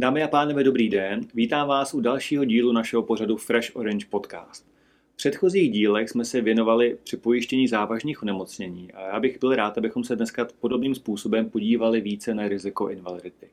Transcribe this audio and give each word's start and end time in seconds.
Dámy 0.00 0.22
a 0.22 0.28
pánové, 0.28 0.64
dobrý 0.64 0.88
den. 0.88 1.20
Vítám 1.34 1.68
vás 1.68 1.94
u 1.94 2.00
dalšího 2.00 2.44
dílu 2.44 2.72
našeho 2.72 3.02
pořadu 3.02 3.36
Fresh 3.36 3.76
Orange 3.76 4.06
Podcast. 4.10 4.66
V 5.12 5.16
předchozích 5.16 5.70
dílech 5.70 6.10
jsme 6.10 6.24
se 6.24 6.40
věnovali 6.40 6.98
při 7.04 7.16
pojištění 7.16 7.68
závažných 7.68 8.22
onemocnění 8.22 8.92
a 8.92 9.06
já 9.06 9.20
bych 9.20 9.40
byl 9.40 9.54
rád, 9.54 9.78
abychom 9.78 10.04
se 10.04 10.16
dneska 10.16 10.48
podobným 10.60 10.94
způsobem 10.94 11.50
podívali 11.50 12.00
více 12.00 12.34
na 12.34 12.48
riziko 12.48 12.88
invalidity. 12.88 13.46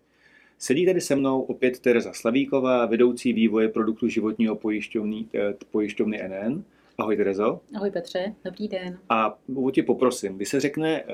Sedí 0.58 0.86
tady 0.86 1.02
se 1.02 1.16
mnou 1.16 1.42
opět 1.42 1.80
Tereza 1.80 2.14
Slavíková, 2.14 2.86
vedoucí 2.86 3.34
vývoje 3.34 3.70
produktu 3.70 4.08
životního 4.08 4.56
pojišťovny, 4.56 5.26
eh, 5.36 5.54
pojišťovny 5.72 6.18
NN. 6.28 6.64
Ahoj 6.98 7.18
Terezo. 7.18 7.60
Ahoj 7.76 7.92
Petře, 7.92 8.36
dobrý 8.46 8.68
den. 8.68 9.00
A 9.10 9.38
tě 9.72 9.84
poprosím, 9.84 10.36
když 10.36 10.50
se 10.50 10.60
řekne 10.60 11.04
uh, 11.04 11.12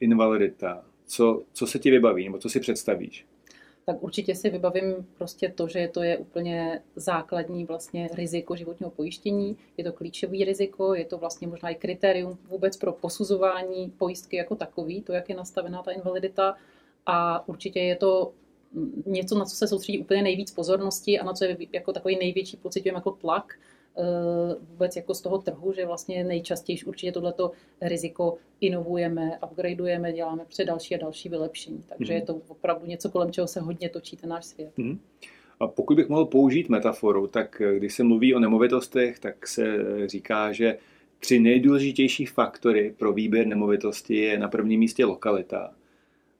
invalidita, 0.00 0.84
co, 1.06 1.42
co 1.52 1.66
se 1.66 1.78
ti 1.78 1.90
vybaví, 1.90 2.24
nebo 2.24 2.38
co 2.38 2.48
si 2.48 2.60
představíš? 2.60 3.26
Tak 3.84 4.02
určitě 4.02 4.34
si 4.34 4.50
vybavím 4.50 5.08
prostě 5.18 5.48
to, 5.48 5.68
že 5.68 5.88
to 5.88 6.02
je 6.02 6.18
úplně 6.18 6.82
základní 6.96 7.64
vlastně 7.64 8.08
riziko 8.14 8.56
životního 8.56 8.90
pojištění. 8.90 9.56
Je 9.76 9.84
to 9.84 9.92
klíčový 9.92 10.44
riziko, 10.44 10.94
je 10.94 11.04
to 11.04 11.18
vlastně 11.18 11.48
možná 11.48 11.68
i 11.68 11.74
kritérium 11.74 12.38
vůbec 12.48 12.76
pro 12.76 12.92
posuzování 12.92 13.92
pojistky 13.98 14.36
jako 14.36 14.54
takový, 14.56 15.02
to, 15.02 15.12
jak 15.12 15.28
je 15.28 15.36
nastavená 15.36 15.82
ta 15.82 15.90
invalidita. 15.90 16.56
A 17.06 17.48
určitě 17.48 17.80
je 17.80 17.96
to 17.96 18.32
něco, 19.06 19.38
na 19.38 19.44
co 19.44 19.56
se 19.56 19.68
soustředí 19.68 19.98
úplně 19.98 20.22
nejvíc 20.22 20.50
pozornosti 20.50 21.18
a 21.18 21.24
na 21.24 21.32
co 21.32 21.44
je 21.44 21.56
jako 21.72 21.92
takový 21.92 22.18
největší 22.18 22.56
pocit 22.56 22.86
jako 22.86 23.10
tlak, 23.10 23.58
vůbec 24.70 24.96
jako 24.96 25.14
z 25.14 25.20
toho 25.20 25.38
trhu, 25.38 25.72
že 25.72 25.86
vlastně 25.86 26.24
nejčastěji 26.24 26.78
určitě 26.86 27.12
tohleto 27.12 27.50
riziko 27.80 28.36
inovujeme, 28.60 29.38
upgradeujeme, 29.50 30.12
děláme 30.12 30.44
před 30.48 30.64
další 30.64 30.94
a 30.94 30.98
další 30.98 31.28
vylepšení. 31.28 31.84
Takže 31.88 32.12
mm-hmm. 32.12 32.16
je 32.16 32.22
to 32.22 32.40
opravdu 32.48 32.86
něco, 32.86 33.10
kolem 33.10 33.32
čeho 33.32 33.46
se 33.46 33.60
hodně 33.60 33.88
točí 33.88 34.16
ten 34.16 34.30
náš 34.30 34.44
svět. 34.44 34.70
Mm-hmm. 34.78 34.98
A 35.60 35.66
pokud 35.66 35.96
bych 35.96 36.08
mohl 36.08 36.24
použít 36.24 36.68
metaforu, 36.68 37.26
tak 37.26 37.60
eh, 37.60 37.76
když 37.76 37.94
se 37.94 38.04
mluví 38.04 38.34
o 38.34 38.40
nemovitostech, 38.40 39.18
tak 39.18 39.46
se 39.46 39.64
říká, 40.06 40.52
že 40.52 40.78
tři 41.18 41.40
nejdůležitější 41.40 42.26
faktory 42.26 42.94
pro 42.98 43.12
výběr 43.12 43.46
nemovitosti 43.46 44.16
je 44.16 44.38
na 44.38 44.48
prvním 44.48 44.80
místě 44.80 45.04
lokalita, 45.04 45.72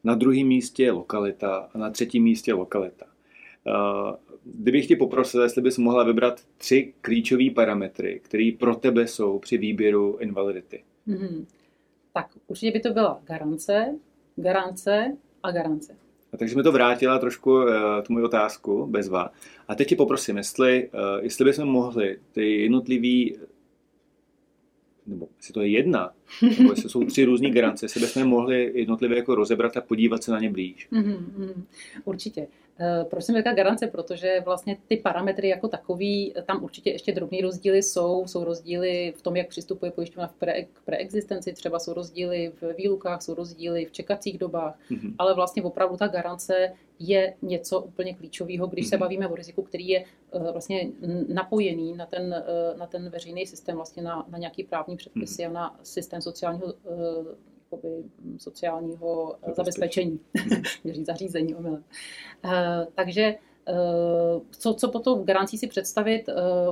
na 0.04 0.14
druhém 0.14 0.46
místě 0.46 0.92
lokalita 0.92 1.68
a 1.74 1.78
na 1.78 1.90
třetím 1.90 2.22
místě 2.22 2.54
lokalita. 2.54 3.06
Kdybych 4.44 4.86
tě 4.86 4.96
poprosil, 4.96 5.42
jestli 5.42 5.62
bys 5.62 5.78
mohla 5.78 6.04
vybrat 6.04 6.40
tři 6.56 6.94
klíčové 7.00 7.50
parametry, 7.54 8.20
které 8.24 8.50
pro 8.58 8.74
tebe 8.74 9.06
jsou 9.06 9.38
při 9.38 9.58
výběru 9.58 10.16
invalidity. 10.16 10.82
Mm-hmm. 11.08 11.46
Tak 12.12 12.26
určitě 12.46 12.70
by 12.70 12.80
to 12.80 12.90
byla 12.90 13.20
garance, 13.24 13.98
garance 14.36 15.16
a 15.42 15.50
garance. 15.50 15.96
A 16.32 16.36
takže 16.36 16.56
mi 16.56 16.62
to 16.62 16.72
vrátila 16.72 17.18
trošku 17.18 17.52
uh, 17.54 17.66
tu 18.06 18.12
moji 18.12 18.24
otázku, 18.24 18.86
bezva. 18.86 19.30
A 19.68 19.74
teď 19.74 19.88
ti 19.88 19.96
poprosím, 19.96 20.36
jestli, 20.36 20.88
uh, 20.88 21.24
jestli 21.24 21.44
bychom 21.44 21.68
mohli 21.68 22.18
ty 22.32 22.62
jednotlivý 22.62 23.36
nebo 25.06 25.28
jestli 25.36 25.54
to 25.54 25.60
je 25.60 25.68
jedna, 25.68 26.10
nebo 26.58 26.72
jestli 26.72 26.90
jsou 26.90 27.04
tři 27.04 27.24
různé 27.24 27.50
garance, 27.50 27.84
jestli 27.84 28.00
bychom 28.00 28.24
mohli 28.24 28.72
jednotlivě 28.74 29.16
jako 29.16 29.34
rozebrat 29.34 29.76
a 29.76 29.80
podívat 29.80 30.22
se 30.22 30.32
na 30.32 30.40
ně 30.40 30.50
blíž. 30.50 30.88
Mm-hmm, 30.92 31.54
určitě. 32.04 32.40
Eh, 32.40 32.61
proč 33.10 33.24
jsem 33.24 33.36
říká 33.36 33.52
garance? 33.52 33.86
Protože 33.86 34.40
vlastně 34.44 34.76
ty 34.88 34.96
parametry 34.96 35.48
jako 35.48 35.68
takový, 35.68 36.34
tam 36.46 36.64
určitě 36.64 36.90
ještě 36.90 37.12
drobné 37.12 37.38
rozdíly 37.42 37.82
jsou. 37.82 38.26
Jsou 38.26 38.44
rozdíly 38.44 39.14
v 39.16 39.22
tom, 39.22 39.36
jak 39.36 39.48
přistupuje 39.48 39.90
pojišťovna 39.90 40.26
v 40.28 40.34
pre, 40.34 40.62
k 40.62 40.80
preexistenci, 40.84 41.52
třeba 41.52 41.78
jsou 41.78 41.92
rozdíly 41.92 42.52
v 42.60 42.74
výlukách, 42.76 43.22
jsou 43.22 43.34
rozdíly 43.34 43.84
v 43.84 43.92
čekacích 43.92 44.38
dobách, 44.38 44.78
mm-hmm. 44.90 45.14
ale 45.18 45.34
vlastně 45.34 45.62
opravdu 45.62 45.96
ta 45.96 46.06
garance 46.06 46.72
je 46.98 47.34
něco 47.42 47.80
úplně 47.80 48.14
klíčového, 48.14 48.66
když 48.66 48.86
mm-hmm. 48.86 48.88
se 48.88 48.96
mhm. 48.96 49.00
bavíme 49.00 49.28
o 49.28 49.34
riziku, 49.34 49.62
který 49.62 49.88
je 49.88 50.04
uh, 50.30 50.50
vlastně 50.52 50.88
napojený 51.28 51.96
na 51.96 52.06
ten, 52.06 52.44
na 52.78 52.86
ten 52.86 53.10
veřejný 53.10 53.46
systém, 53.46 53.76
vlastně 53.76 54.02
na, 54.02 54.26
na 54.28 54.38
nějaký 54.38 54.64
právní 54.64 54.96
předpisy 54.96 55.42
mm-hmm. 55.42 55.50
a 55.50 55.52
na 55.52 55.78
systém 55.82 56.22
sociálního 56.22 56.74
jakoby, 57.72 57.88
sociálního 58.38 59.36
eh, 59.42 59.54
zabezpečení, 59.54 60.20
měří 60.84 61.04
zařízení 61.04 61.54
omylem. 61.54 61.84
Uh, 62.44 62.50
takže 62.94 63.34
uh, 63.68 64.42
co, 64.50 64.74
co 64.74 64.88
potom 64.88 65.24
garancí 65.24 65.58
si 65.58 65.66
představit, 65.66 66.28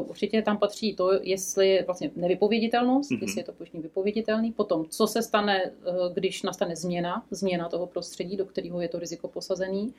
určitě 0.06 0.42
tam 0.42 0.58
patří 0.58 0.94
to, 0.94 1.10
jestli 1.22 1.82
vlastně 1.86 2.10
nevypověditelnost, 2.16 3.10
mm-hmm. 3.10 3.22
jestli 3.22 3.40
je 3.40 3.44
to 3.44 3.52
pojištění 3.52 3.82
vypověditelný, 3.82 4.52
potom 4.52 4.86
co 4.88 5.06
se 5.06 5.22
stane, 5.22 5.72
když 6.14 6.42
nastane 6.42 6.76
změna, 6.76 7.26
změna 7.30 7.68
toho 7.68 7.86
prostředí, 7.86 8.36
do 8.36 8.44
kterého 8.44 8.80
je 8.80 8.88
to 8.88 8.98
riziko 8.98 9.28
posazený, 9.28 9.94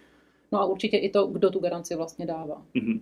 no 0.52 0.60
a 0.60 0.66
určitě 0.66 0.98
i 0.98 1.10
to, 1.10 1.28
kdo 1.28 1.50
tu 1.50 1.60
garanci 1.60 1.96
vlastně 1.96 2.26
dává. 2.26 2.66
Mm-hmm. 2.76 3.02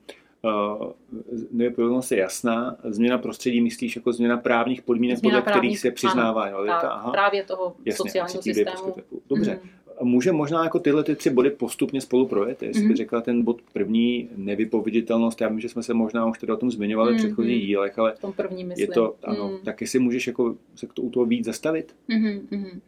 Nevypovědnost 1.51 2.11
je 2.11 2.17
jasná. 2.17 2.77
Změna 2.83 3.17
prostředí 3.17 3.61
myslíš 3.61 3.95
jako 3.95 4.13
změna 4.13 4.38
právních 4.38 4.81
podmínek, 4.81 5.17
změna 5.17 5.41
podle 5.41 5.51
právních, 5.51 5.61
kterých 5.61 5.79
se 5.79 5.91
přiznává 5.91 6.44
ano, 6.44 6.57
Aha. 6.69 7.11
Právě 7.11 7.44
toho 7.44 7.75
Jasně, 7.85 7.97
sociálního 7.97 8.41
systému. 8.41 8.95
Dobře. 9.29 9.59
Mm. 9.63 9.69
Může 10.01 10.31
možná 10.31 10.63
jako 10.63 10.79
tyhle 10.79 11.03
ty 11.03 11.16
tři 11.16 11.29
body 11.29 11.50
postupně 11.50 12.01
spolu 12.01 12.27
projet? 12.27 12.63
Jestli 12.63 12.85
mm. 12.85 12.95
řekla 12.95 13.22
ten 13.22 13.44
bod 13.44 13.61
první, 13.73 14.29
nevypověditelnost, 14.35 15.41
já 15.41 15.50
vím, 15.50 15.59
že 15.59 15.69
jsme 15.69 15.83
se 15.83 15.94
možná 15.94 16.25
už 16.25 16.39
tedy 16.39 16.53
o 16.53 16.57
tom 16.57 16.71
zmiňovali 16.71 17.11
mm. 17.11 17.17
v 17.17 17.21
předchozích 17.21 17.67
dílech, 17.67 18.00
ale 18.00 18.13
v 18.16 18.19
tom 18.19 18.33
prvním 18.33 18.67
myslím. 18.67 18.88
je 18.89 18.94
to, 18.94 19.16
ano, 19.23 19.50
mm. 19.50 19.57
tak 19.66 19.81
jestli 19.81 20.00
můžeš 20.00 20.27
jako 20.27 20.56
se 20.75 20.88
k 20.88 20.94
to, 20.94 21.01
u 21.01 21.09
toho 21.09 21.25
víc 21.25 21.45
zastavit? 21.45 21.95
Mm. 22.07 22.47
Mm. 22.51 22.81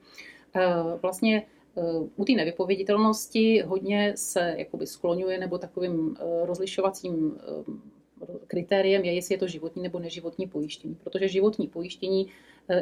Uh, 0.56 1.00
vlastně 1.01 1.44
Eh, 1.44 1.60
u 2.15 2.25
té 2.25 2.33
nevypověditelnosti 2.33 3.61
hodně 3.61 4.13
se 4.15 4.55
jakoby 4.57 4.87
skloňuje 4.87 5.37
nebo 5.37 5.57
takovým 5.57 6.17
eh, 6.19 6.45
rozlišovacím 6.45 7.37
eh, 7.39 8.25
kritériem 8.47 9.03
je, 9.03 9.13
jestli 9.13 9.35
je 9.35 9.39
to 9.39 9.47
životní 9.47 9.83
nebo 9.83 9.99
neživotní 9.99 10.47
pojištění. 10.47 10.97
Protože 11.03 11.27
životní 11.27 11.67
pojištění 11.67 12.27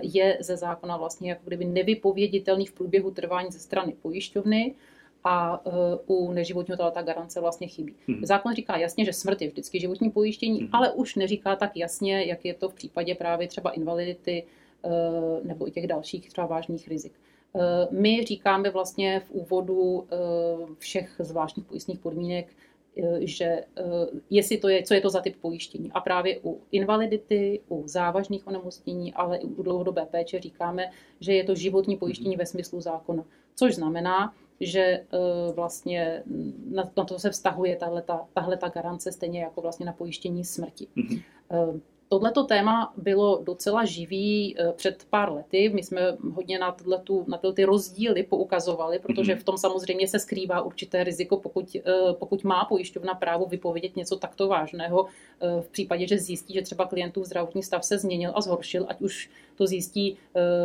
je 0.02 0.38
ze 0.42 0.58
zákona 0.58 0.98
vlastně 0.98 1.30
jako 1.30 1.42
kdyby 1.46 1.66
nevypověditelný 1.66 2.66
v 2.66 2.74
průběhu 2.74 3.12
trvání 3.12 3.52
ze 3.52 3.60
strany 3.60 3.96
pojišťovny 4.02 4.76
a 5.24 5.62
u 6.08 6.32
neživotního 6.32 6.92
ta 6.92 7.02
garance 7.02 7.42
vlastně 7.42 7.68
chybí. 7.68 7.96
Hmm. 8.08 8.26
Zákon 8.26 8.56
říká 8.56 8.78
jasně, 8.78 9.06
že 9.06 9.14
smrt 9.14 9.42
je 9.42 9.48
vždycky 9.48 9.80
životní 9.80 10.10
pojištění, 10.12 10.60
hmm. 10.60 10.70
ale 10.72 10.92
už 10.92 11.16
neříká 11.16 11.56
tak 11.56 11.78
jasně, 11.78 12.26
jak 12.26 12.46
je 12.46 12.54
to 12.54 12.70
v 12.70 12.74
případě 12.74 13.16
právě 13.16 13.48
třeba 13.48 13.72
invalidity 13.72 14.44
nebo 15.44 15.68
i 15.68 15.72
těch 15.72 15.88
dalších 15.88 16.30
třeba 16.30 16.48
vážných 16.48 16.88
rizik. 16.88 17.14
Eh, 17.56 17.88
my 17.92 18.24
říkáme 18.26 18.70
vlastně 18.70 19.20
v 19.20 19.32
úvodu 19.32 20.08
eh, 20.12 20.16
všech 20.78 21.16
zvláštních 21.20 21.66
pojistných 21.66 22.00
podmínek, 22.00 22.54
eh, 22.98 23.20
že 23.22 23.64
jestli 24.30 24.58
to 24.58 24.70
je, 24.70 24.84
co 24.84 24.94
je 24.94 25.02
to 25.02 25.10
za 25.10 25.22
typ 25.22 25.36
pojištění. 25.42 25.92
A 25.92 26.00
právě 26.00 26.40
u 26.44 26.62
invalidity, 26.72 27.62
u 27.68 27.88
závažných 27.88 28.48
onemocnění, 28.48 29.14
ale 29.14 29.38
i 29.38 29.46
u 29.46 29.64
dlouhodobé 29.64 30.06
péče 30.06 30.40
říkáme, 30.40 30.92
že 31.20 31.34
je 31.34 31.44
to 31.44 31.56
životní 31.56 31.98
pojištění 31.98 32.36
ve 32.36 32.46
smyslu 32.46 32.82
zákona. 32.82 33.26
Což 33.56 33.76
znamená, 33.76 34.34
že 34.60 35.06
vlastně 35.56 36.24
na 36.96 37.06
to 37.06 37.20
se 37.20 37.30
vztahuje 37.30 37.76
tahle 38.34 38.58
ta 38.58 38.70
garance 38.74 39.12
stejně 39.12 39.42
jako 39.42 39.62
vlastně 39.62 39.86
na 39.86 39.94
pojištění 39.94 40.46
smrti. 40.46 40.88
Mm-hmm. 40.98 41.22
Tohleto 42.12 42.44
téma 42.44 42.94
bylo 42.98 43.42
docela 43.44 43.86
živý 43.86 44.56
eh, 44.60 44.74
před 44.74 45.06
pár 45.10 45.34
lety. 45.34 45.72
My 45.74 45.84
jsme 45.84 46.18
hodně 46.34 46.60
na, 46.60 46.72
tohletu, 46.72 47.26
na 47.28 47.38
tyhle 47.38 47.54
ty 47.54 47.64
rozdíly 47.66 48.24
poukazovali, 48.24 49.00
protože 49.00 49.32
mhm. 49.34 49.42
v 49.42 49.44
tom 49.44 49.58
samozřejmě 49.58 50.08
se 50.08 50.20
skrývá 50.20 50.62
určité 50.62 51.04
riziko, 51.04 51.38
pokud, 51.38 51.76
eh, 51.76 52.14
pokud 52.14 52.44
má 52.44 52.66
pojišťovna 52.66 53.14
právo 53.14 53.46
vypovědět 53.46 53.96
něco 53.96 54.18
takto 54.18 54.48
vážného 54.48 55.06
eh, 55.06 55.62
v 55.62 55.70
případě, 55.70 56.08
že 56.08 56.18
zjistí, 56.18 56.54
že 56.54 56.62
třeba 56.62 56.86
klientův 56.86 57.26
zdravotní 57.26 57.64
stav 57.64 57.86
se 57.86 57.98
změnil 57.98 58.32
a 58.36 58.42
zhoršil, 58.42 58.86
ať 58.90 59.02
už 59.02 59.30
to 59.56 59.68
zjistí, 59.68 60.18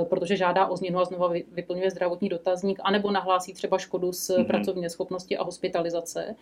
protože 0.09 0.37
žádá 0.37 0.67
o 0.67 0.77
změnu 0.77 0.99
a 0.99 1.05
znova 1.05 1.33
vyplňuje 1.53 1.91
zdravotní 1.91 2.29
dotazník, 2.29 2.79
anebo 2.83 3.11
nahlásí 3.11 3.53
třeba 3.53 3.79
škodu 3.79 4.13
z 4.13 4.31
mm-hmm. 4.31 4.47
pracovní 4.47 4.91
schopnosti 4.91 5.37
a 5.37 5.45
hospitalizace. 5.45 6.35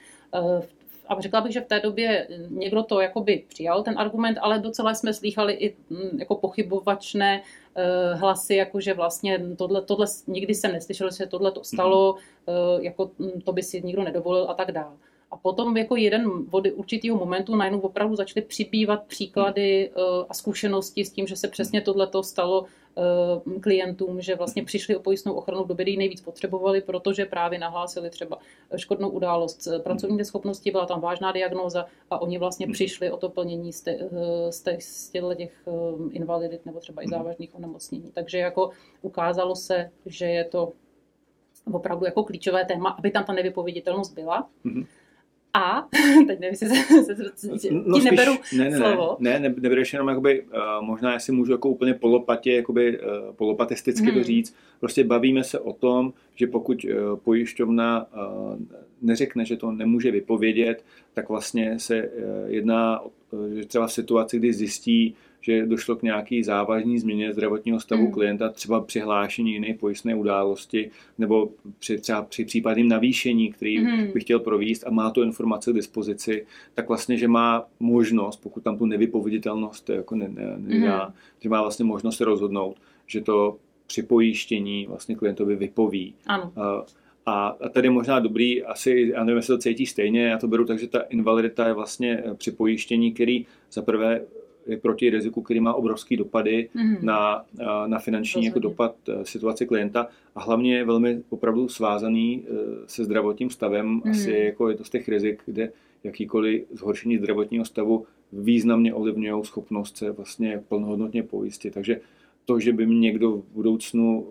V 0.60 0.91
a 1.08 1.20
řekla 1.20 1.40
bych, 1.40 1.52
že 1.52 1.60
v 1.60 1.66
té 1.66 1.80
době 1.80 2.28
někdo 2.48 2.82
to 2.82 3.00
jakoby 3.00 3.44
přijal, 3.48 3.82
ten 3.82 3.98
argument, 3.98 4.38
ale 4.40 4.58
docela 4.58 4.94
jsme 4.94 5.14
slýchali 5.14 5.52
i 5.52 5.76
mm, 5.90 6.18
jako 6.18 6.34
pochybovačné 6.34 7.42
eh, 7.74 8.14
hlasy, 8.14 8.54
jako 8.54 8.80
že 8.80 8.94
vlastně 8.94 9.40
tohle, 9.56 9.82
tohle 9.82 10.06
nikdy 10.26 10.54
jsem 10.54 10.72
neslyšel, 10.72 11.10
že 11.10 11.16
se 11.16 11.26
tohle 11.26 11.52
to 11.52 11.64
stalo, 11.64 12.14
mm-hmm. 12.46 12.80
jako 12.80 13.10
mm, 13.18 13.40
to 13.44 13.52
by 13.52 13.62
si 13.62 13.82
nikdo 13.82 14.02
nedovolil 14.02 14.50
a 14.50 14.54
tak 14.54 14.72
dále. 14.72 14.96
A 15.32 15.36
potom 15.36 15.76
jako 15.76 15.96
jeden 15.96 16.30
od 16.50 16.66
určitého 16.74 17.18
momentu 17.18 17.56
najednou 17.56 17.80
opravdu 17.80 18.16
začaly 18.16 18.46
připívat 18.46 19.02
příklady 19.06 19.90
eh, 19.90 20.00
a 20.28 20.34
zkušenosti 20.34 21.04
s 21.04 21.10
tím, 21.10 21.26
že 21.26 21.36
se 21.36 21.48
přesně 21.48 21.80
tohleto 21.80 22.22
stalo 22.22 22.64
eh, 22.64 22.81
klientům, 23.60 24.20
že 24.20 24.34
vlastně 24.34 24.64
přišli 24.64 24.96
o 24.96 25.00
pojistnou 25.00 25.32
ochranu 25.32 25.64
v 25.64 25.66
době, 25.66 25.84
kdy 25.84 25.96
nejvíc 25.96 26.20
potřebovali, 26.20 26.80
protože 26.80 27.26
právě 27.26 27.58
nahlásili 27.58 28.10
třeba 28.10 28.38
škodnou 28.76 29.08
událost 29.08 29.68
pracovní 29.82 30.16
neschopnosti, 30.16 30.70
byla 30.70 30.86
tam 30.86 31.00
vážná 31.00 31.32
diagnóza 31.32 31.86
a 32.10 32.22
oni 32.22 32.38
vlastně 32.38 32.66
hmm. 32.66 32.72
přišli 32.72 33.10
o 33.10 33.16
to 33.16 33.28
plnění 33.28 33.72
z, 33.72 33.80
te, 33.80 33.90
eh, 33.90 34.52
z, 34.52 34.64
z 34.78 35.10
těch 35.10 35.68
invalidit 36.10 36.66
nebo 36.66 36.80
třeba 36.80 37.02
i 37.02 37.04
hmm. 37.04 37.10
závažných 37.10 37.54
onemocnění. 37.54 38.10
Takže 38.14 38.38
jako 38.38 38.70
ukázalo 39.02 39.56
se, 39.56 39.90
že 40.06 40.26
je 40.26 40.44
to 40.44 40.72
opravdu 41.72 42.04
jako 42.04 42.24
klíčové 42.24 42.64
téma, 42.64 42.90
aby 42.90 43.10
tam 43.10 43.24
ta 43.24 43.32
nevypověditelnost 43.32 44.14
byla. 44.14 44.48
Mm-hmm. 44.64 44.86
A, 45.54 45.88
teď 46.26 46.40
nevím, 46.40 46.42
jestli 46.42 46.68
se, 46.68 46.74
se, 47.04 47.16
se, 47.16 47.58
se 47.58 47.70
no, 47.70 47.96
spíš, 47.96 48.10
neberu 48.10 48.32
ne, 48.56 48.70
ne, 48.70 48.76
slovo. 48.76 49.16
Ne, 49.20 49.40
ne, 49.40 49.54
nebereš 49.58 49.92
jenom 49.92 50.08
jakoby, 50.08 50.42
uh, 50.42 50.86
možná 50.86 51.12
jestli 51.12 51.32
můžu 51.32 51.52
jako 51.52 51.68
úplně 51.68 51.94
polopatě, 51.94 52.52
jakoby 52.52 52.98
uh, 52.98 53.34
polopatisticky 53.34 54.06
hmm. 54.06 54.14
to 54.14 54.24
říct, 54.24 54.56
prostě 54.80 55.04
bavíme 55.04 55.44
se 55.44 55.58
o 55.58 55.72
tom, 55.72 56.12
že 56.34 56.46
pokud 56.46 56.84
uh, 56.84 57.16
pojišťovna 57.16 58.06
uh, 58.12 58.58
neřekne, 59.02 59.44
že 59.44 59.56
to 59.56 59.72
nemůže 59.72 60.10
vypovědět, 60.10 60.84
tak 61.14 61.28
vlastně 61.28 61.78
se 61.78 62.02
uh, 62.02 62.10
jedná, 62.46 63.00
uh, 63.00 63.48
že 63.54 63.64
třeba 63.64 63.88
situaci, 63.88 64.38
kdy 64.38 64.52
zjistí, 64.52 65.14
že 65.42 65.66
došlo 65.66 65.96
k 65.96 66.02
nějaký 66.02 66.42
závažné 66.42 66.98
změně 66.98 67.32
zdravotního 67.32 67.80
stavu 67.80 68.06
mm. 68.06 68.12
klienta, 68.12 68.48
třeba 68.48 68.80
přihlášení 68.80 69.52
jiné 69.52 69.74
pojistné 69.74 70.14
události, 70.14 70.90
nebo 71.18 71.50
při, 71.78 71.98
třeba 71.98 72.22
při 72.22 72.44
případném 72.44 72.88
navýšení, 72.88 73.52
který 73.52 73.78
mm. 73.78 74.12
by 74.12 74.20
chtěl 74.20 74.38
províst 74.38 74.86
a 74.86 74.90
má 74.90 75.10
tu 75.10 75.22
informace 75.22 75.72
k 75.72 75.74
dispozici, 75.74 76.46
tak 76.74 76.88
vlastně, 76.88 77.16
že 77.16 77.28
má 77.28 77.64
možnost, 77.80 78.42
pokud 78.42 78.62
tam 78.62 78.78
tu 78.78 78.86
nevypověditelnost 78.86 79.88
jako 79.88 80.16
ne, 80.16 80.28
ne, 80.28 80.54
nedá, 80.56 81.06
mm. 81.06 81.14
že 81.40 81.48
má 81.48 81.62
vlastně 81.62 81.84
možnost 81.84 82.16
se 82.16 82.24
rozhodnout, 82.24 82.76
že 83.06 83.20
to 83.20 83.56
při 83.86 84.02
pojištění 84.02 84.86
vlastně 84.86 85.14
klientovi 85.14 85.56
vypoví. 85.56 86.14
Ano. 86.26 86.52
A, 86.56 86.84
a 87.26 87.68
tady 87.68 87.90
možná 87.90 88.20
dobrý, 88.20 88.62
asi, 88.62 89.10
já 89.14 89.24
nevím, 89.24 89.36
jestli 89.36 89.54
to 89.54 89.58
cítí 89.58 89.86
stejně, 89.86 90.24
já 90.24 90.38
to 90.38 90.48
beru 90.48 90.64
tak, 90.64 90.78
že 90.78 90.86
ta 90.86 91.00
invalidita 91.00 91.66
je 91.66 91.72
vlastně 91.72 92.24
při 92.34 92.50
pojištění, 92.50 93.12
který 93.12 93.46
za 93.72 93.82
prvé 93.82 94.20
je 94.66 94.76
proti 94.76 95.10
riziku, 95.10 95.42
který 95.42 95.60
má 95.60 95.74
obrovský 95.74 96.16
dopady 96.16 96.68
mm-hmm. 96.76 96.98
na, 97.02 97.44
na 97.86 97.98
finanční 97.98 98.44
jako 98.44 98.58
dopad 98.58 98.94
e, 99.08 99.24
situace 99.24 99.66
klienta 99.66 100.08
a 100.34 100.42
hlavně 100.42 100.76
je 100.76 100.84
velmi 100.84 101.22
opravdu 101.30 101.68
svázaný 101.68 102.44
e, 102.44 102.52
se 102.86 103.04
zdravotním 103.04 103.50
stavem. 103.50 104.00
Mm-hmm. 104.00 104.10
Asi 104.10 104.30
jako 104.30 104.68
je 104.68 104.76
to 104.76 104.84
z 104.84 104.90
těch 104.90 105.08
rizik, 105.08 105.42
kde 105.46 105.72
jakýkoliv 106.04 106.64
zhoršení 106.70 107.18
zdravotního 107.18 107.64
stavu 107.64 108.06
významně 108.32 108.94
ovlivňují 108.94 109.44
schopnost 109.44 109.96
se 109.96 110.10
vlastně 110.10 110.62
plnohodnotně 110.68 111.22
pojistit. 111.22 111.74
Takže 111.74 112.00
to, 112.44 112.60
že 112.60 112.72
by 112.72 112.86
mi 112.86 112.94
někdo 112.94 113.36
v 113.36 113.44
budoucnu, 113.54 114.26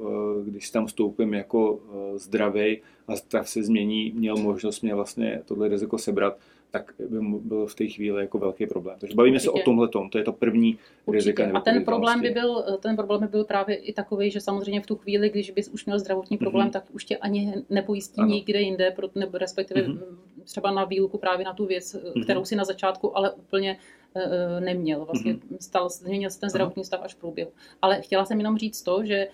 když 0.45 0.69
tam 0.69 0.85
vstoupím 0.85 1.33
jako 1.33 1.79
zdravý 2.15 2.81
a 3.07 3.15
stav 3.15 3.49
se 3.49 3.63
změní, 3.63 4.11
měl 4.15 4.37
možnost 4.37 4.81
mě 4.81 4.95
vlastně 4.95 5.41
tohle 5.45 5.67
riziko 5.67 5.97
sebrat, 5.97 6.37
tak 6.71 6.93
by 6.99 7.19
byl 7.39 7.67
v 7.67 7.75
té 7.75 7.87
chvíli 7.87 8.21
jako 8.21 8.39
velký 8.39 8.67
problém. 8.67 8.97
Takže 8.99 9.15
bavíme 9.15 9.35
Určitě. 9.35 9.51
se 9.51 9.61
o 9.61 9.63
tomhle 9.65 9.87
to 9.87 10.17
je 10.17 10.23
to 10.23 10.33
první 10.33 10.77
rizika 11.07 11.51
A 11.53 11.59
ten 11.59 11.85
problém 11.85 12.21
by 12.21 12.29
byl, 12.29 12.63
ten 12.79 12.95
problém 12.95 13.21
by 13.21 13.27
byl 13.27 13.43
právě 13.43 13.75
i 13.75 13.93
takový, 13.93 14.31
že 14.31 14.41
samozřejmě 14.41 14.81
v 14.81 14.85
tu 14.85 14.95
chvíli, 14.95 15.29
když 15.29 15.51
bys 15.51 15.69
už 15.69 15.85
měl 15.85 15.99
zdravotní 15.99 16.37
problém, 16.37 16.67
mm-hmm. 16.67 16.71
tak 16.71 16.83
už 16.91 17.05
tě 17.05 17.17
ani 17.17 17.53
nepojistí 17.69 18.21
ano. 18.21 18.29
nikde 18.29 18.61
jinde, 18.61 18.95
nebo 19.15 19.37
respektive 19.37 19.81
mm-hmm. 19.81 19.99
třeba 20.43 20.71
na 20.71 20.85
výluku 20.85 21.17
právě 21.17 21.45
na 21.45 21.53
tu 21.53 21.65
věc, 21.65 21.95
mm-hmm. 21.95 22.23
kterou 22.23 22.45
si 22.45 22.55
na 22.55 22.63
začátku 22.63 23.17
ale 23.17 23.31
úplně 23.31 23.77
uh, 24.13 24.21
neměl. 24.59 25.05
Vlastně 25.05 25.33
mm-hmm. 25.33 25.57
stal, 25.59 25.89
změnil 25.89 26.29
se 26.29 26.39
ten 26.39 26.49
zdravotní 26.49 26.83
stav 26.83 27.01
až 27.03 27.13
v 27.13 27.19
průběhu. 27.19 27.51
Ale 27.81 28.01
chtěla 28.01 28.25
jsem 28.25 28.37
jenom 28.37 28.57
říct 28.57 28.81
to, 28.81 29.05
že 29.05 29.27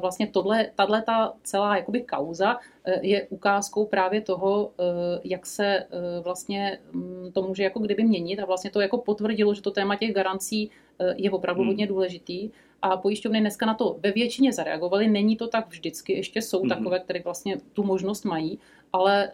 vlastně 0.00 0.26
tohle, 0.26 0.70
tahle 0.74 1.02
ta 1.02 1.32
celá 1.42 1.76
jakoby 1.76 2.02
kauza 2.02 2.56
eh, 2.84 3.00
je 3.02 3.26
ukázkou 3.30 3.86
právě 3.86 4.20
toho, 4.20 4.70
eh, 4.78 5.20
jak 5.24 5.46
se 5.46 5.86
vlastně 6.22 6.78
mm, 6.92 7.30
to 7.32 7.42
může 7.42 7.62
jako 7.62 7.80
kdyby 7.80 8.04
měnit 8.04 8.40
a 8.40 8.46
vlastně 8.46 8.70
to 8.70 8.80
jako 8.80 8.98
potvrdilo, 8.98 9.54
že 9.54 9.62
to 9.62 9.70
téma 9.70 9.96
těch 9.96 10.14
garancí 10.14 10.70
je 11.16 11.30
opravdu 11.30 11.62
hmm. 11.62 11.68
hodně 11.68 11.86
důležitý 11.86 12.50
a 12.82 12.96
pojišťovny 12.96 13.40
dneska 13.40 13.66
na 13.66 13.74
to 13.74 13.96
ve 14.00 14.12
většině 14.12 14.52
zareagovaly. 14.52 15.08
Není 15.08 15.36
to 15.36 15.48
tak 15.48 15.68
vždycky, 15.68 16.12
ještě 16.12 16.42
jsou 16.42 16.60
hmm. 16.60 16.68
takové, 16.68 16.98
které 16.98 17.20
vlastně 17.20 17.56
tu 17.72 17.82
možnost 17.82 18.24
mají, 18.24 18.58
ale 18.92 19.32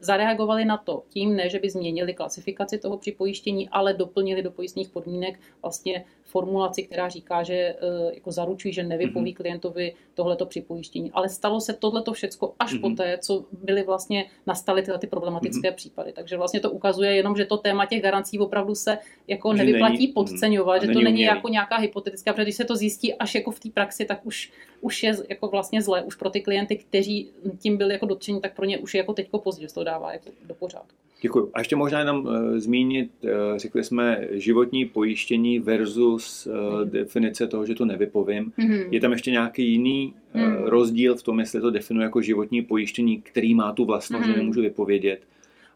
zareagovali 0.00 0.64
na 0.64 0.76
to 0.76 1.02
tím, 1.08 1.36
ne, 1.36 1.48
že 1.50 1.58
by 1.58 1.70
změnili 1.70 2.14
klasifikaci 2.14 2.78
toho 2.78 2.98
připojištění, 2.98 3.68
ale 3.68 3.94
doplnili 3.94 4.42
do 4.42 4.50
pojistných 4.50 4.88
podmínek 4.88 5.40
vlastně 5.62 6.04
formulaci, 6.24 6.82
která 6.82 7.08
říká, 7.08 7.42
že 7.42 7.54
eh, 7.54 7.76
jako 8.14 8.32
zaručují, 8.32 8.74
že 8.74 8.82
nevypoví 8.82 9.32
mm-hmm. 9.32 9.36
klientovi 9.36 9.94
tohleto 10.14 10.46
připojištění. 10.46 11.10
Ale 11.12 11.28
stalo 11.28 11.60
se 11.60 11.72
tohleto 11.72 12.12
všecko 12.12 12.54
až 12.58 12.74
mm-hmm. 12.74 12.80
po 12.80 12.90
té, 12.90 13.18
co 13.18 13.44
byly 13.52 13.82
vlastně 13.82 14.26
nastaly 14.46 14.82
tyhle 14.82 14.98
ty 14.98 15.06
problematické 15.06 15.70
mm-hmm. 15.70 15.74
případy. 15.74 16.12
Takže 16.12 16.36
vlastně 16.36 16.60
to 16.60 16.70
ukazuje 16.70 17.16
jenom, 17.16 17.36
že 17.36 17.44
to 17.44 17.56
téma 17.56 17.86
těch 17.86 18.02
garancí 18.02 18.38
opravdu 18.38 18.74
se 18.74 18.98
jako 19.28 19.56
že 19.56 19.64
nevyplatí 19.64 19.96
není, 19.96 20.08
podceňovat, 20.08 20.82
že 20.82 20.88
to 20.88 20.92
není 20.92 21.08
umělý. 21.08 21.22
jako 21.22 21.48
nějaká 21.48 21.76
hypotetická, 21.76 22.19
protože 22.24 22.42
když 22.42 22.56
se 22.56 22.64
to 22.64 22.76
zjistí 22.76 23.14
až 23.14 23.34
jako 23.34 23.50
v 23.50 23.60
té 23.60 23.68
praxi, 23.68 24.04
tak 24.04 24.26
už, 24.26 24.52
už 24.80 25.02
je 25.02 25.16
jako 25.28 25.48
vlastně 25.48 25.82
zlé. 25.82 26.02
Už 26.02 26.14
pro 26.14 26.30
ty 26.30 26.40
klienty, 26.40 26.76
kteří 26.76 27.30
tím 27.58 27.76
byli 27.76 27.92
jako 27.92 28.06
dotčeni, 28.06 28.40
tak 28.40 28.56
pro 28.56 28.64
ně 28.64 28.78
už 28.78 28.94
je 28.94 28.98
jako 28.98 29.12
teďko 29.12 29.38
pozdě, 29.38 29.66
to 29.74 29.84
dává 29.84 30.12
jako 30.12 30.30
do 30.46 30.54
pořádku. 30.54 30.96
Děkuji. 31.22 31.50
A 31.54 31.58
ještě 31.58 31.76
možná 31.76 31.98
jenom 31.98 32.26
uh, 32.26 32.58
zmínit, 32.58 33.10
uh, 33.22 33.30
řekli 33.56 33.84
jsme 33.84 34.28
životní 34.30 34.84
pojištění 34.84 35.58
versus 35.58 36.46
uh, 36.46 36.84
definice 36.84 37.46
toho, 37.46 37.66
že 37.66 37.74
to 37.74 37.84
nevypovím. 37.84 38.52
Mm-hmm. 38.58 38.88
Je 38.90 39.00
tam 39.00 39.12
ještě 39.12 39.30
nějaký 39.30 39.72
jiný 39.72 40.14
uh, 40.34 40.40
mm. 40.40 40.56
rozdíl 40.56 41.16
v 41.16 41.22
tom, 41.22 41.40
jestli 41.40 41.60
to 41.60 41.70
definuje 41.70 42.04
jako 42.04 42.22
životní 42.22 42.62
pojištění, 42.62 43.22
který 43.22 43.54
má 43.54 43.72
tu 43.72 43.84
vlastnost, 43.84 44.22
mm-hmm. 44.22 44.26
že 44.26 44.32
mhm. 44.32 44.40
nemůžu 44.40 44.60
vypovědět. 44.62 45.20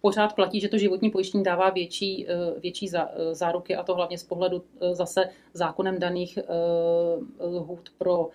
Pořád 0.04 0.34
platí, 0.34 0.60
že 0.60 0.68
to 0.68 0.78
životní 0.78 1.10
pojištění 1.10 1.44
dává 1.44 1.70
větší, 1.70 2.26
větší 2.62 2.90
záruky 3.32 3.76
a 3.76 3.82
to 3.82 3.94
hlavně 3.94 4.18
z 4.18 4.22
pohledu 4.22 4.62
zase 4.92 5.28
zákonem 5.54 5.98
daných 5.98 6.38
lhůt 7.40 7.90
pro 7.98 8.28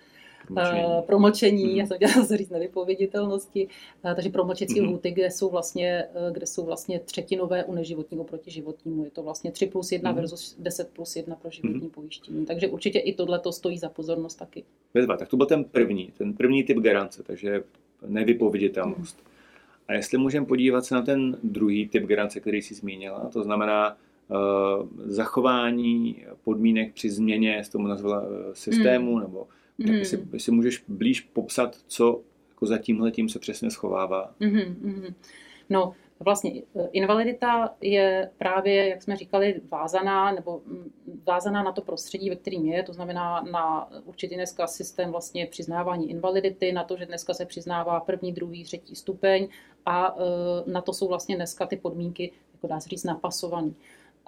promlčení, 0.46 0.82
promlčení 1.06 1.64
mm. 1.64 1.76
já 1.76 1.86
jsem 1.86 1.98
dělala 1.98 2.24
se 2.26 2.36
říct 2.36 2.50
nevypověditelnosti, 2.50 3.68
takže 4.14 4.30
promlčecí 4.30 4.80
mm. 4.80 4.86
lhuty, 4.86 5.10
kde 5.10 5.30
jsou 5.30 5.50
vlastně, 5.50 6.04
kde 6.32 6.46
jsou 6.46 6.64
vlastně 6.64 7.00
třetinové 7.00 7.64
u 7.64 7.74
neživotního 7.74 8.24
proti 8.24 8.50
životnímu. 8.50 9.04
Je 9.04 9.10
to 9.10 9.22
vlastně 9.22 9.52
3 9.52 9.66
plus 9.66 9.92
1 9.92 10.10
mm. 10.10 10.16
versus 10.16 10.56
10 10.58 10.88
plus 10.88 11.16
1 11.16 11.36
pro 11.36 11.50
životní 11.50 11.80
mm. 11.80 11.90
pojištění. 11.90 12.46
Takže 12.46 12.68
určitě 12.68 12.98
i 12.98 13.14
tohle 13.14 13.38
to 13.38 13.52
stojí 13.52 13.78
za 13.78 13.88
pozornost 13.88 14.34
taky. 14.34 14.64
Bezva, 14.94 15.16
tak 15.16 15.28
to 15.28 15.36
byl 15.36 15.46
ten 15.46 15.64
první, 15.64 16.12
ten 16.18 16.32
první 16.32 16.64
typ 16.64 16.78
garance, 16.78 17.22
takže 17.22 17.62
nevypověditelnost. 18.06 19.18
Mm. 19.24 19.30
A 19.90 19.92
jestli 19.92 20.18
můžeme 20.18 20.46
podívat 20.46 20.84
se 20.84 20.94
na 20.94 21.02
ten 21.02 21.38
druhý 21.42 21.88
typ 21.88 22.04
garance, 22.04 22.40
který 22.40 22.62
jsi 22.62 22.74
zmínila, 22.74 23.30
to 23.32 23.42
znamená 23.42 23.96
uh, 24.28 24.88
zachování 24.98 26.24
podmínek 26.44 26.94
při 26.94 27.10
změně, 27.10 27.64
z 27.64 27.68
tomu 27.68 27.86
nazvala 27.86 28.24
systému, 28.52 29.14
mm. 29.14 29.20
nebo 29.20 29.46
tak 29.86 29.94
jestli, 29.94 30.16
hmm. 30.16 30.28
jestli 30.32 30.52
můžeš 30.52 30.84
blíž 30.88 31.20
popsat, 31.20 31.76
co 31.86 32.20
jako 32.50 32.66
za 32.66 32.78
tímhle 32.78 33.10
tím 33.10 33.28
se 33.28 33.38
přesně 33.38 33.70
schovává. 33.70 34.34
Mm-hmm. 34.40 35.14
No, 35.70 35.94
vlastně 36.20 36.62
eh, 36.76 36.88
invalidita 36.92 37.74
je 37.80 38.30
právě, 38.38 38.88
jak 38.88 39.02
jsme 39.02 39.16
říkali, 39.16 39.60
vázaná 39.70 40.32
nebo 40.32 40.60
mm, 40.66 40.90
vázaná 41.26 41.62
na 41.62 41.72
to 41.72 41.82
prostředí, 41.82 42.30
ve 42.30 42.36
kterým 42.36 42.66
je, 42.66 42.82
to 42.82 42.92
znamená 42.92 43.44
na 43.50 43.90
určitý 44.04 44.34
dneska 44.34 44.66
systém 44.66 45.10
vlastně 45.10 45.46
přiznávání 45.46 46.10
invalidity, 46.10 46.72
na 46.72 46.84
to, 46.84 46.96
že 46.96 47.06
dneska 47.06 47.34
se 47.34 47.46
přiznává 47.46 48.00
první, 48.00 48.32
druhý, 48.32 48.64
třetí 48.64 48.96
stupeň 48.96 49.48
a 49.86 50.16
eh, 50.18 50.70
na 50.70 50.80
to 50.80 50.92
jsou 50.92 51.08
vlastně 51.08 51.36
dneska 51.36 51.66
ty 51.66 51.76
podmínky, 51.76 52.32
jako 52.52 52.66
dá 52.66 52.80
se 52.80 52.88
říct, 52.88 53.04
napasovaný. 53.04 53.74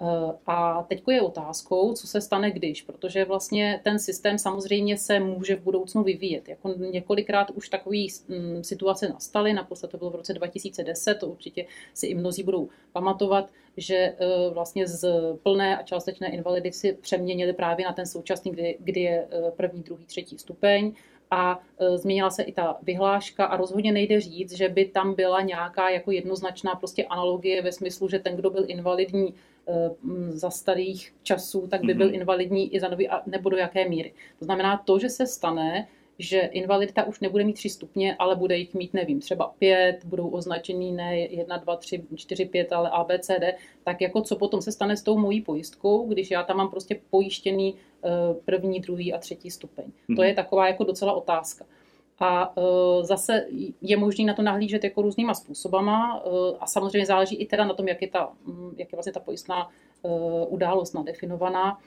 Eh, 0.01 0.33
a 0.45 0.83
teď 0.83 1.03
je 1.11 1.21
otázkou, 1.21 1.93
co 1.93 2.07
se 2.07 2.21
stane 2.21 2.51
když, 2.51 2.81
protože 2.81 3.25
vlastně 3.25 3.81
ten 3.83 3.99
systém 3.99 4.37
samozřejmě 4.37 4.97
se 4.97 5.19
může 5.19 5.55
v 5.55 5.61
budoucnu 5.61 6.03
vyvíjet. 6.03 6.49
Jako 6.49 6.73
několikrát 6.91 7.51
už 7.51 7.69
takové 7.69 7.97
mm, 8.27 8.63
situace 8.63 9.09
nastaly, 9.09 9.53
naposled 9.53 9.91
to 9.91 9.97
bylo 9.97 10.09
v 10.09 10.15
roce 10.15 10.33
2010, 10.33 11.15
to 11.15 11.27
určitě 11.27 11.65
si 11.93 12.07
i 12.07 12.15
mnozí 12.15 12.43
budou 12.43 12.69
pamatovat, 12.93 13.49
že 13.77 13.95
eh, 13.95 14.15
vlastně 14.53 14.87
z 14.87 15.07
plné 15.43 15.77
a 15.77 15.83
částečné 15.83 16.31
invalidity 16.31 16.71
si 16.71 16.93
přeměnili 16.93 17.53
právě 17.53 17.85
na 17.85 17.93
ten 17.93 18.05
současný, 18.05 18.51
kdy, 18.51 18.77
kdy 18.79 19.01
je 19.01 19.27
eh, 19.31 19.51
první, 19.51 19.83
druhý, 19.83 20.05
třetí 20.05 20.37
stupeň 20.37 20.93
a 21.31 21.59
změnila 21.95 22.29
se 22.29 22.43
i 22.43 22.51
ta 22.51 22.77
vyhláška 22.81 23.45
a 23.45 23.57
rozhodně 23.57 23.91
nejde 23.91 24.21
říct, 24.21 24.53
že 24.53 24.69
by 24.69 24.85
tam 24.85 25.15
byla 25.15 25.41
nějaká 25.41 25.89
jako 25.89 26.11
jednoznačná 26.11 26.75
prostě 26.75 27.03
analogie 27.03 27.61
ve 27.61 27.71
smyslu, 27.71 28.09
že 28.09 28.19
ten, 28.19 28.35
kdo 28.35 28.49
byl 28.49 28.65
invalidní 28.67 29.33
za 30.29 30.49
starých 30.49 31.13
časů, 31.23 31.67
tak 31.67 31.81
by 31.83 31.93
byl 31.93 32.07
mhm. 32.07 32.15
invalidní 32.15 32.75
i 32.75 32.79
za 32.79 32.87
nový, 32.87 33.09
nebo 33.25 33.49
do 33.49 33.57
jaké 33.57 33.89
míry. 33.89 34.13
To 34.39 34.45
znamená 34.45 34.77
to, 34.77 34.99
že 34.99 35.09
se 35.09 35.27
stane, 35.27 35.87
že 36.19 36.39
invalidita 36.39 37.03
už 37.03 37.19
nebude 37.19 37.43
mít 37.43 37.53
tři 37.53 37.69
stupně, 37.69 38.15
ale 38.19 38.35
bude 38.35 38.57
jich 38.57 38.73
mít, 38.73 38.93
nevím, 38.93 39.19
třeba 39.19 39.53
pět, 39.59 40.05
budou 40.05 40.29
označený 40.29 40.91
ne 40.91 41.19
jedna, 41.19 41.57
dva, 41.57 41.75
tři, 41.75 42.03
čtyři, 42.15 42.45
pět, 42.45 42.73
ale 42.73 42.89
A, 42.89 43.03
B, 43.03 43.19
C, 43.19 43.39
D, 43.39 43.55
tak 43.83 44.01
jako 44.01 44.21
co 44.21 44.35
potom 44.35 44.61
se 44.61 44.71
stane 44.71 44.97
s 44.97 45.01
tou 45.01 45.17
mojí 45.17 45.41
pojistkou, 45.41 46.07
když 46.07 46.31
já 46.31 46.43
tam 46.43 46.57
mám 46.57 46.69
prostě 46.69 46.99
pojištěný 47.09 47.75
eh, 47.75 48.09
první, 48.45 48.79
druhý 48.79 49.13
a 49.13 49.17
třetí 49.17 49.51
stupeň. 49.51 49.85
To 49.85 50.13
mhm. 50.13 50.23
je 50.23 50.33
taková 50.33 50.67
jako 50.67 50.83
docela 50.83 51.13
otázka. 51.13 51.65
A 52.23 52.57
uh, 52.57 53.03
zase 53.03 53.45
je 53.81 53.97
možné 53.97 54.25
na 54.25 54.33
to 54.33 54.41
nahlížet 54.41 54.83
jako 54.83 55.01
různýma 55.01 55.33
způsobama 55.33 56.23
uh, 56.25 56.57
a 56.59 56.67
samozřejmě 56.67 57.05
záleží 57.05 57.35
i 57.35 57.45
teda 57.45 57.65
na 57.65 57.73
tom, 57.73 57.87
jak 57.87 58.01
je, 58.01 58.07
ta, 58.07 58.29
jak 58.77 58.91
je 58.91 58.95
vlastně 58.95 59.13
ta 59.13 59.19
pojistná 59.19 59.69
uh, 60.01 60.53
událost 60.53 60.93
nadefinovaná. 60.93 61.77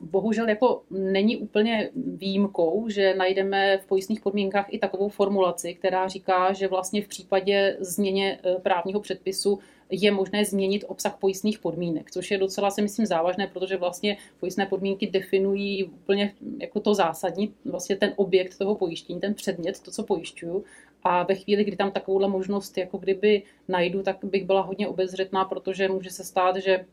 Bohužel 0.00 0.48
jako 0.48 0.82
není 0.90 1.36
úplně 1.36 1.90
výjimkou, 1.94 2.88
že 2.88 3.14
najdeme 3.14 3.78
v 3.78 3.86
pojistných 3.86 4.20
podmínkách 4.20 4.66
i 4.68 4.78
takovou 4.78 5.08
formulaci, 5.08 5.74
která 5.74 6.08
říká, 6.08 6.52
že 6.52 6.68
vlastně 6.68 7.02
v 7.02 7.08
případě 7.08 7.76
změně 7.80 8.38
právního 8.62 9.00
předpisu 9.00 9.58
je 9.90 10.10
možné 10.10 10.44
změnit 10.44 10.84
obsah 10.88 11.18
pojistných 11.18 11.58
podmínek, 11.58 12.10
což 12.10 12.30
je 12.30 12.38
docela, 12.38 12.70
si 12.70 12.82
myslím, 12.82 13.06
závažné, 13.06 13.46
protože 13.46 13.76
vlastně 13.76 14.16
pojistné 14.40 14.66
podmínky 14.66 15.06
definují 15.06 15.84
úplně 15.84 16.34
jako 16.60 16.80
to 16.80 16.94
zásadní, 16.94 17.54
vlastně 17.64 17.96
ten 17.96 18.12
objekt 18.16 18.58
toho 18.58 18.74
pojištění, 18.74 19.20
ten 19.20 19.34
předmět, 19.34 19.80
to, 19.80 19.90
co 19.90 20.02
pojišťuju. 20.02 20.64
A 21.02 21.22
ve 21.22 21.34
chvíli, 21.34 21.64
kdy 21.64 21.76
tam 21.76 21.90
takovouhle 21.90 22.28
možnost 22.28 22.78
jako 22.78 22.98
kdyby 22.98 23.42
najdu, 23.68 24.02
tak 24.02 24.16
bych 24.22 24.44
byla 24.44 24.60
hodně 24.60 24.88
obezřetná, 24.88 25.44
protože 25.44 25.88
může 25.88 26.10
se 26.10 26.24
stát, 26.24 26.56
že 26.56 26.84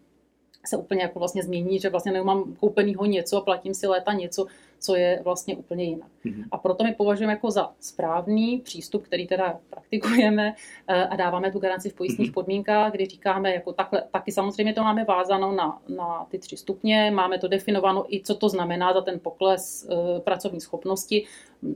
se 0.66 0.78
úplně 0.78 1.02
jako 1.02 1.20
vlastně 1.20 1.44
změní, 1.44 1.80
že 1.80 1.90
vlastně 1.90 2.12
nemám 2.12 2.56
koupenýho 2.60 3.06
něco 3.06 3.38
a 3.38 3.42
platím 3.42 3.74
si 3.74 3.88
léta 3.88 4.14
něco, 4.14 4.46
co 4.80 4.96
je 4.96 5.22
vlastně 5.24 5.56
úplně 5.56 5.84
jinak. 5.84 6.10
Mm-hmm. 6.26 6.44
A 6.52 6.58
proto 6.58 6.84
my 6.84 6.94
považujeme 6.96 7.34
jako 7.34 7.52
za 7.52 7.72
správný 7.80 8.60
přístup, 8.60 9.04
který 9.04 9.28
teda 9.28 9.60
praktikujeme 9.70 10.56
eh, 10.88 11.06
a 11.06 11.16
dáváme 11.16 11.52
tu 11.52 11.60
garanci 11.60 11.90
v 11.90 11.94
pojistných 11.94 12.30
mm-hmm. 12.30 12.34
podmínkách, 12.34 12.92
kdy 12.92 13.06
říkáme, 13.06 13.54
jako 13.54 13.74
takhle, 13.74 14.04
taky 14.12 14.32
samozřejmě 14.32 14.74
to 14.74 14.84
máme 14.84 15.04
vázáno 15.04 15.52
na, 15.52 15.82
na 15.90 16.26
ty 16.30 16.40
tři 16.40 16.58
stupně, 16.58 17.12
máme 17.12 17.40
to 17.40 17.48
definováno 17.48 18.16
i, 18.16 18.22
co 18.24 18.36
to 18.36 18.50
znamená 18.50 18.94
za 18.94 19.02
ten 19.02 19.20
pokles 19.20 19.88
uh, 19.90 20.20
pracovní 20.20 20.62
schopnosti, 20.62 21.26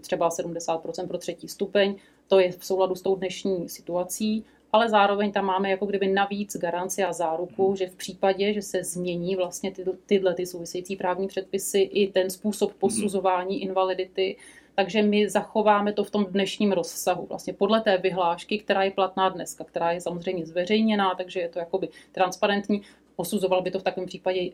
třeba 0.02 0.30
70% 0.30 1.08
pro 1.08 1.18
třetí 1.18 1.48
stupeň, 1.48 1.96
to 2.28 2.40
je 2.40 2.52
v 2.52 2.66
souladu 2.66 2.96
s 2.96 3.02
tou 3.02 3.16
dnešní 3.16 3.70
situací 3.70 4.46
ale 4.76 4.90
zároveň 4.90 5.32
tam 5.32 5.46
máme 5.46 5.70
jako 5.70 5.86
kdyby 5.86 6.08
navíc 6.08 6.58
garanci 6.58 7.04
a 7.04 7.14
záruku, 7.14 7.68
mhm. 7.68 7.76
že 7.76 7.88
v 7.88 7.96
případě, 7.96 8.54
že 8.54 8.62
se 8.62 8.84
změní 8.84 9.36
vlastně 9.36 9.72
ty, 9.72 9.84
tyhle 10.06 10.34
ty 10.34 10.46
související 10.46 10.96
právní 10.96 11.28
předpisy 11.28 11.80
i 11.80 12.12
ten 12.12 12.30
způsob 12.30 12.70
mhm. 12.70 12.80
posuzování 12.80 13.62
invalidity, 13.62 14.38
takže 14.76 15.02
my 15.02 15.30
zachováme 15.30 15.94
to 15.94 16.04
v 16.04 16.12
tom 16.12 16.26
dnešním 16.26 16.72
rozsahu, 16.72 17.26
vlastně 17.26 17.54
podle 17.54 17.82
té 17.82 17.98
vyhlášky, 17.98 18.60
která 18.60 18.84
je 18.84 18.92
platná 18.92 19.30
dneska, 19.30 19.64
která 19.64 19.92
je 19.92 20.02
samozřejmě 20.02 20.46
zveřejněná, 20.46 21.16
takže 21.16 21.40
je 21.40 21.50
to 21.50 21.60
jakoby 21.60 21.90
transparentní. 22.12 22.82
Posuzoval 23.16 23.62
by 23.62 23.72
to 23.72 23.80
v 23.80 23.84
takovém 23.84 24.08
případě 24.08 24.50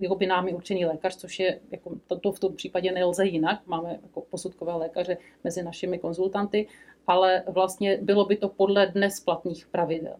jako 0.00 0.14
by 0.14 0.26
námi 0.26 0.54
určený 0.54 0.86
lékař, 0.86 1.16
což 1.16 1.38
je, 1.38 1.60
jako, 1.70 1.96
to, 2.06 2.18
to 2.18 2.32
v 2.32 2.40
tom 2.40 2.56
případě 2.56 2.92
nelze 2.92 3.26
jinak. 3.26 3.60
Máme 3.66 3.98
jako 4.02 4.20
posudkové 4.20 4.74
lékaře 4.74 5.16
mezi 5.44 5.62
našimi 5.62 5.98
konzultanty 5.98 6.66
ale 7.06 7.42
vlastně 7.48 7.98
bylo 8.02 8.24
by 8.24 8.36
to 8.36 8.48
podle 8.48 8.86
dnes 8.86 9.20
platných 9.20 9.66
pravidel. 9.66 10.16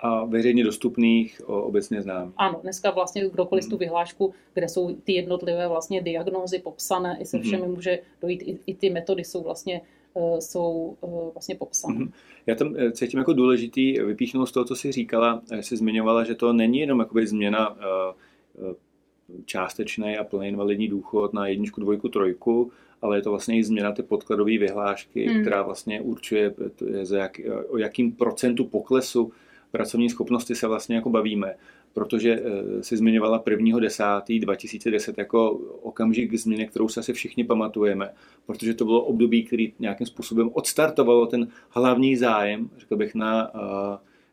A 0.00 0.24
veřejně 0.24 0.64
dostupných, 0.64 1.40
obecně 1.46 2.02
známých. 2.02 2.34
Ano, 2.36 2.58
dneska 2.62 2.90
vlastně 2.90 3.28
kdokoliv 3.28 3.64
hmm. 3.64 3.70
tu 3.70 3.76
vyhlášku, 3.76 4.34
kde 4.54 4.68
jsou 4.68 4.94
ty 4.94 5.12
jednotlivé 5.12 5.68
vlastně 5.68 6.02
diagnózy 6.02 6.58
popsané, 6.58 7.18
i 7.20 7.24
se 7.24 7.36
hmm. 7.36 7.44
všemi 7.44 7.62
hmm. 7.62 7.74
může 7.74 7.98
dojít, 8.22 8.42
i, 8.42 8.58
i 8.66 8.74
ty 8.74 8.90
metody 8.90 9.24
jsou 9.24 9.42
vlastně 9.42 9.80
jsou 10.38 10.96
e, 11.02 11.32
vlastně 11.32 11.54
popsané. 11.54 11.98
Mm-hmm. 11.98 12.10
Já 12.46 12.54
tam 12.54 12.74
e, 12.76 12.92
cítím 12.92 13.18
jako 13.18 13.32
důležitý 13.32 13.98
vypíchnout 14.00 14.48
z 14.48 14.52
toho, 14.52 14.64
co 14.64 14.76
jsi 14.76 14.92
říkala, 14.92 15.42
jsi 15.60 15.76
zmiňovala, 15.76 16.24
že 16.24 16.34
to 16.34 16.52
není 16.52 16.78
jenom 16.78 17.00
jakoby 17.00 17.26
změna 17.26 17.76
částečný 19.44 20.18
a 20.18 20.24
plný 20.24 20.48
invalidní 20.48 20.88
důchod 20.88 21.32
na 21.32 21.46
jedničku, 21.46 21.80
dvojku, 21.80 22.08
trojku, 22.08 22.72
ale 23.02 23.18
je 23.18 23.22
to 23.22 23.30
vlastně 23.30 23.58
i 23.58 23.64
změna 23.64 23.92
ty 23.92 24.02
podkladové 24.02 24.58
vyhlášky, 24.58 25.26
hmm. 25.26 25.40
která 25.40 25.62
vlastně 25.62 26.00
určuje, 26.00 26.54
za 27.02 27.18
jak, 27.18 27.40
o 27.68 27.78
jakým 27.78 28.12
procentu 28.12 28.64
poklesu 28.64 29.32
pracovní 29.70 30.10
schopnosti 30.10 30.54
se 30.54 30.66
vlastně 30.66 30.96
jako 30.96 31.10
bavíme. 31.10 31.54
Protože 31.98 32.32
eh, 32.32 32.82
si 32.82 32.96
zmiňovala 32.96 33.42
1.10.2010 33.42 34.40
2010 34.40 35.18
jako 35.18 35.50
okamžik 35.82 36.34
změny, 36.34 36.66
kterou 36.66 36.88
se 36.88 37.00
asi 37.00 37.12
všichni 37.12 37.44
pamatujeme, 37.44 38.10
protože 38.46 38.74
to 38.74 38.84
bylo 38.84 39.04
období, 39.04 39.44
který 39.44 39.72
nějakým 39.78 40.06
způsobem 40.06 40.50
odstartovalo 40.52 41.26
ten 41.26 41.48
hlavní 41.70 42.16
zájem, 42.16 42.70
řekl 42.78 42.96
bych, 42.96 43.14
na 43.14 43.54
uh, 43.54 43.60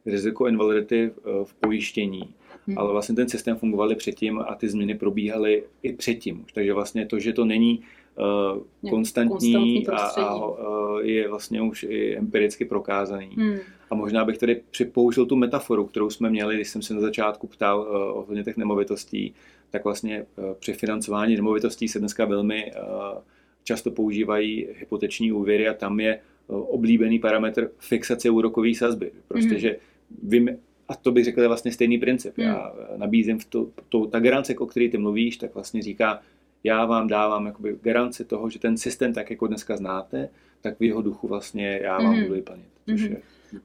riziko 0.05 0.47
invalidity 0.47 1.11
v 1.43 1.53
pojištění. 1.53 2.33
Hmm. 2.67 2.77
Ale 2.77 2.91
vlastně 2.91 3.15
ten 3.15 3.29
systém 3.29 3.55
fungoval 3.55 3.91
i 3.91 3.95
předtím 3.95 4.39
a 4.39 4.55
ty 4.55 4.69
změny 4.69 4.95
probíhaly 4.95 5.63
i 5.83 5.93
předtím. 5.93 6.45
Takže 6.53 6.73
vlastně 6.73 7.05
to, 7.05 7.19
že 7.19 7.33
to 7.33 7.45
není 7.45 7.81
uh, 8.17 8.89
konstantní 8.89 9.87
a, 9.87 9.97
a 9.97 10.35
uh, 10.35 10.99
je 11.01 11.29
vlastně 11.29 11.61
už 11.61 11.85
i 11.89 12.17
empiricky 12.17 12.65
prokázaný. 12.65 13.29
Hmm. 13.37 13.57
A 13.89 13.95
možná 13.95 14.25
bych 14.25 14.37
tady 14.37 14.61
připoužil 14.71 15.25
tu 15.25 15.35
metaforu, 15.35 15.85
kterou 15.85 16.09
jsme 16.09 16.29
měli, 16.29 16.55
když 16.55 16.69
jsem 16.69 16.81
se 16.81 16.93
na 16.93 17.01
začátku 17.01 17.47
ptal 17.47 17.79
uh, 17.79 18.17
ohledně 18.19 18.43
těch 18.43 18.57
nemovitostí, 18.57 19.33
tak 19.69 19.83
vlastně 19.83 20.25
uh, 20.37 20.45
při 20.59 20.73
financování 20.73 21.35
nemovitostí 21.35 21.87
se 21.87 21.99
dneska 21.99 22.25
velmi 22.25 22.71
uh, 22.71 23.21
často 23.63 23.91
používají 23.91 24.67
hypoteční 24.79 25.31
úvěry 25.31 25.67
a 25.67 25.73
tam 25.73 25.99
je 25.99 26.19
oblíbený 26.47 27.19
parametr 27.19 27.71
fixace 27.77 28.29
úrokové 28.29 28.73
sazby. 28.73 29.11
Prostě, 29.27 29.49
hmm. 29.49 29.59
že 29.59 29.77
vím, 30.23 30.49
a 30.87 30.95
to 30.95 31.11
bych 31.11 31.25
řekl 31.25 31.41
je 31.41 31.47
vlastně 31.47 31.71
stejný 31.71 31.97
princip. 31.97 32.37
Hmm. 32.37 32.47
Já 32.47 32.73
nabízím 32.97 33.39
v 33.39 33.45
to, 33.45 33.67
to, 33.89 34.05
ta 34.05 34.19
garance, 34.19 34.55
o 34.55 34.65
které 34.65 34.89
ty 34.89 34.97
mluvíš, 34.97 35.37
tak 35.37 35.53
vlastně 35.53 35.81
říká, 35.81 36.19
já 36.65 36.85
vám 36.85 37.07
dávám 37.07 37.45
jakoby 37.45 37.77
garanci 37.81 38.25
toho, 38.25 38.49
že 38.49 38.59
ten 38.59 38.77
systém, 38.77 39.13
tak 39.13 39.29
jako 39.29 39.47
dneska 39.47 39.77
znáte, 39.77 40.29
tak 40.61 40.79
v 40.79 40.83
jeho 40.83 41.01
duchu 41.01 41.27
vlastně 41.27 41.79
já 41.83 41.97
vám 41.97 42.13
mm-hmm. 42.13 42.21
budu 42.21 42.33
vyplnit. 42.33 42.65
Mm-hmm. 42.87 43.17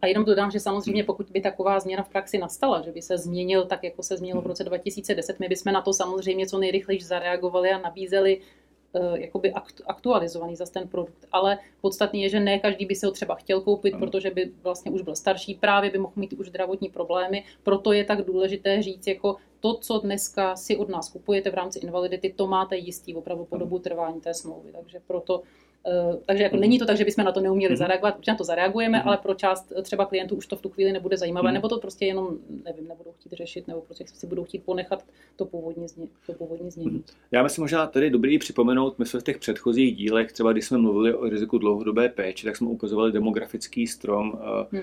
A 0.02 0.06
jenom 0.06 0.24
dodám, 0.24 0.50
že 0.50 0.60
samozřejmě 0.60 1.04
pokud 1.04 1.30
by 1.30 1.40
taková 1.40 1.80
změna 1.80 2.02
v 2.02 2.08
praxi 2.08 2.38
nastala, 2.38 2.82
že 2.82 2.92
by 2.92 3.02
se 3.02 3.18
změnil 3.18 3.64
tak, 3.64 3.84
jako 3.84 4.02
se 4.02 4.16
změnilo 4.16 4.42
v 4.42 4.46
roce 4.46 4.64
2010, 4.64 5.40
my 5.40 5.48
bychom 5.48 5.72
na 5.72 5.82
to 5.82 5.92
samozřejmě 5.92 6.46
co 6.46 6.58
nejrychleji 6.58 7.00
zareagovali 7.00 7.70
a 7.70 7.78
nabízeli 7.78 8.40
uh, 8.92 9.14
jakoby 9.14 9.52
aktualizovaný 9.86 10.56
za 10.56 10.66
ten 10.66 10.88
produkt. 10.88 11.26
Ale 11.32 11.58
podstatný 11.80 12.22
je, 12.22 12.28
že 12.28 12.40
ne 12.40 12.58
každý 12.58 12.86
by 12.86 12.94
se 12.94 13.06
ho 13.06 13.12
třeba 13.12 13.34
chtěl 13.34 13.60
koupit, 13.60 13.94
ano. 13.94 14.06
protože 14.06 14.30
by 14.30 14.50
vlastně 14.62 14.90
už 14.90 15.02
byl 15.02 15.16
starší, 15.16 15.54
právě 15.54 15.90
by 15.90 15.98
mohl 15.98 16.14
mít 16.16 16.32
už 16.32 16.48
zdravotní 16.48 16.88
problémy. 16.88 17.44
Proto 17.62 17.92
je 17.92 18.04
tak 18.04 18.22
důležité 18.22 18.82
říct, 18.82 19.06
jako 19.06 19.36
to, 19.60 19.74
co 19.74 19.98
dneska 19.98 20.56
si 20.56 20.76
od 20.76 20.88
nás 20.88 21.08
kupujete 21.08 21.50
v 21.50 21.54
rámci 21.54 21.78
invalidity, 21.78 22.32
to 22.36 22.46
máte 22.46 22.76
jistý 22.76 23.14
opravdu 23.14 23.44
po 23.44 23.56
dobu 23.56 23.78
trvání 23.78 24.20
té 24.20 24.34
smlouvy. 24.34 24.72
Takže 24.72 25.00
proto 25.06 25.42
Uh, 25.86 26.16
takže 26.26 26.42
jako 26.42 26.56
není 26.56 26.78
to 26.78 26.86
tak, 26.86 26.96
že 26.96 27.04
bychom 27.04 27.24
na 27.24 27.32
to 27.32 27.40
neuměli 27.40 27.72
mm. 27.72 27.76
zareagovat, 27.76 28.16
protože 28.16 28.32
na 28.32 28.36
to 28.36 28.44
zareagujeme, 28.44 28.98
mm. 28.98 29.08
ale 29.08 29.16
pro 29.16 29.34
část 29.34 29.72
třeba 29.82 30.04
klientů 30.04 30.34
už 30.36 30.46
to 30.46 30.56
v 30.56 30.62
tu 30.62 30.68
chvíli 30.68 30.92
nebude 30.92 31.16
zajímavé, 31.16 31.48
mm. 31.48 31.54
nebo 31.54 31.68
to 31.68 31.78
prostě 31.78 32.06
jenom, 32.06 32.38
nevím, 32.64 32.88
nebudou 32.88 33.12
chtít 33.12 33.32
řešit, 33.32 33.68
nebo 33.68 33.80
prostě 33.80 34.04
si 34.06 34.26
budou 34.26 34.44
chtít 34.44 34.64
ponechat 34.64 35.04
to 35.36 35.44
původní, 35.44 35.88
zně, 35.88 36.06
to 36.26 36.32
původní 36.32 36.70
znění. 36.70 37.04
Já 37.30 37.42
myslím 37.42 37.62
možná 37.62 37.86
tady 37.86 38.10
dobrý 38.10 38.38
připomenout, 38.38 38.98
my 38.98 39.06
jsme 39.06 39.20
v 39.20 39.24
těch 39.24 39.38
předchozích 39.38 39.96
dílech, 39.96 40.32
třeba 40.32 40.52
když 40.52 40.66
jsme 40.66 40.78
mluvili 40.78 41.14
o 41.14 41.28
riziku 41.28 41.58
dlouhodobé 41.58 42.08
péče, 42.08 42.46
tak 42.46 42.56
jsme 42.56 42.68
ukazovali 42.68 43.12
demografický 43.12 43.86
strom, 43.86 44.38
mm. 44.72 44.80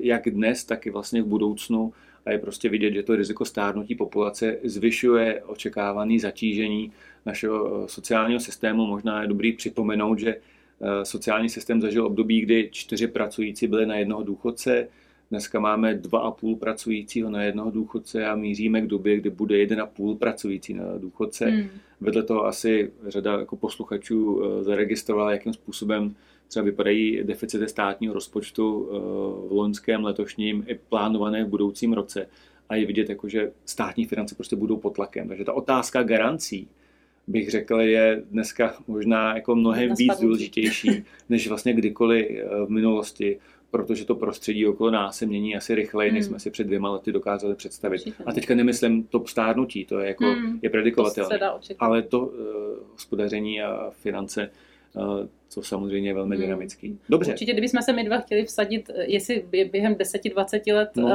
jak 0.00 0.30
dnes, 0.30 0.64
tak 0.64 0.86
i 0.86 0.90
vlastně 0.90 1.22
v 1.22 1.26
budoucnu 1.26 1.92
a 2.26 2.30
je 2.30 2.38
prostě 2.38 2.68
vidět, 2.68 2.92
že 2.92 3.02
to 3.02 3.16
riziko 3.16 3.44
stárnutí 3.44 3.94
populace 3.94 4.58
zvyšuje 4.64 5.42
očekávané 5.42 6.18
zatížení 6.18 6.92
našeho 7.26 7.84
eh, 7.84 7.88
sociálního 7.88 8.40
systému. 8.40 8.86
Možná 8.86 9.22
je 9.22 9.28
dobrý 9.28 9.52
připomenout, 9.52 10.18
že 10.18 10.36
eh, 10.36 11.04
sociální 11.04 11.48
systém 11.48 11.80
zažil 11.80 12.06
období, 12.06 12.40
kdy 12.40 12.68
čtyři 12.72 13.06
pracující 13.06 13.66
byli 13.66 13.86
na 13.86 13.96
jednoho 13.96 14.22
důchodce, 14.22 14.88
Dneska 15.32 15.60
máme 15.60 15.94
dva 15.94 16.18
a 16.18 16.30
půl 16.30 16.56
pracujícího 16.56 17.30
na 17.30 17.42
jednoho 17.42 17.70
důchodce 17.70 18.26
a 18.26 18.36
míříme 18.36 18.80
k 18.80 18.86
době, 18.86 19.16
kdy 19.16 19.30
bude 19.30 19.58
jeden 19.58 19.80
a 19.80 19.86
půl 19.86 20.14
pracující 20.14 20.74
na 20.74 20.84
důchodce. 20.98 21.46
Hmm. 21.46 21.68
Vedle 22.00 22.22
toho 22.22 22.46
asi 22.46 22.92
řada 23.06 23.38
jako 23.38 23.56
posluchačů 23.56 24.42
eh, 24.44 24.64
zaregistrovala, 24.64 25.32
jakým 25.32 25.52
způsobem 25.52 26.14
třeba 26.48 26.64
vypadají 26.64 27.24
deficity 27.24 27.68
státního 27.68 28.14
rozpočtu 28.14 28.88
eh, 28.88 28.98
v 29.48 29.52
loňském, 29.52 30.04
letošním 30.04 30.64
i 30.66 30.78
plánované 30.88 31.44
v 31.44 31.48
budoucím 31.48 31.92
roce. 31.92 32.28
A 32.68 32.76
je 32.76 32.86
vidět, 32.86 33.08
jako, 33.08 33.28
že 33.28 33.52
státní 33.64 34.06
finance 34.06 34.34
prostě 34.34 34.56
budou 34.56 34.76
pod 34.76 34.94
tlakem. 34.94 35.28
Takže 35.28 35.44
ta 35.44 35.52
otázka 35.52 36.02
garancí, 36.02 36.68
bych 37.26 37.50
řekl, 37.50 37.80
je 37.80 38.22
dneska 38.30 38.74
možná 38.86 39.34
jako 39.34 39.54
mnohem 39.54 39.94
víc 39.98 40.20
důležitější, 40.20 41.04
než 41.28 41.48
vlastně 41.48 41.72
kdykoliv 41.72 42.26
eh, 42.30 42.66
v 42.66 42.68
minulosti, 42.68 43.38
protože 43.72 44.04
to 44.04 44.14
prostředí 44.14 44.66
okolo 44.66 44.90
nás 44.90 45.18
se 45.18 45.26
mění 45.26 45.56
asi 45.56 45.74
rychleji, 45.74 46.10
hmm. 46.10 46.18
než 46.18 46.24
jsme 46.24 46.38
si 46.38 46.50
před 46.50 46.64
dvěma 46.64 46.90
lety 46.90 47.12
dokázali 47.12 47.54
představit. 47.54 47.98
Určitě. 47.98 48.24
A 48.26 48.32
teďka 48.32 48.54
nemyslím 48.54 49.04
to 49.04 49.26
stárnutí, 49.26 49.84
to 49.84 49.98
je 49.98 50.08
jako 50.08 50.24
hmm. 50.24 50.58
je 50.62 50.70
predikovatelné. 50.70 51.40
Ale 51.78 52.02
to 52.02 52.20
uh, 52.20 52.34
hospodaření 52.92 53.62
a 53.62 53.90
finance 53.90 54.50
co 55.48 55.62
samozřejmě 55.62 56.10
je 56.10 56.14
velmi 56.14 56.36
hmm. 56.36 56.44
dynamický. 56.44 56.98
Dobře. 57.08 57.32
Určitě, 57.32 57.52
kdybychom 57.52 57.82
se 57.82 57.92
my 57.92 58.04
dva 58.04 58.18
chtěli 58.18 58.44
vsadit, 58.44 58.90
jestli 59.06 59.44
během 59.72 59.94
10-20 59.94 60.74
let 60.74 60.90
no, 60.96 61.06
uh, 61.06 61.12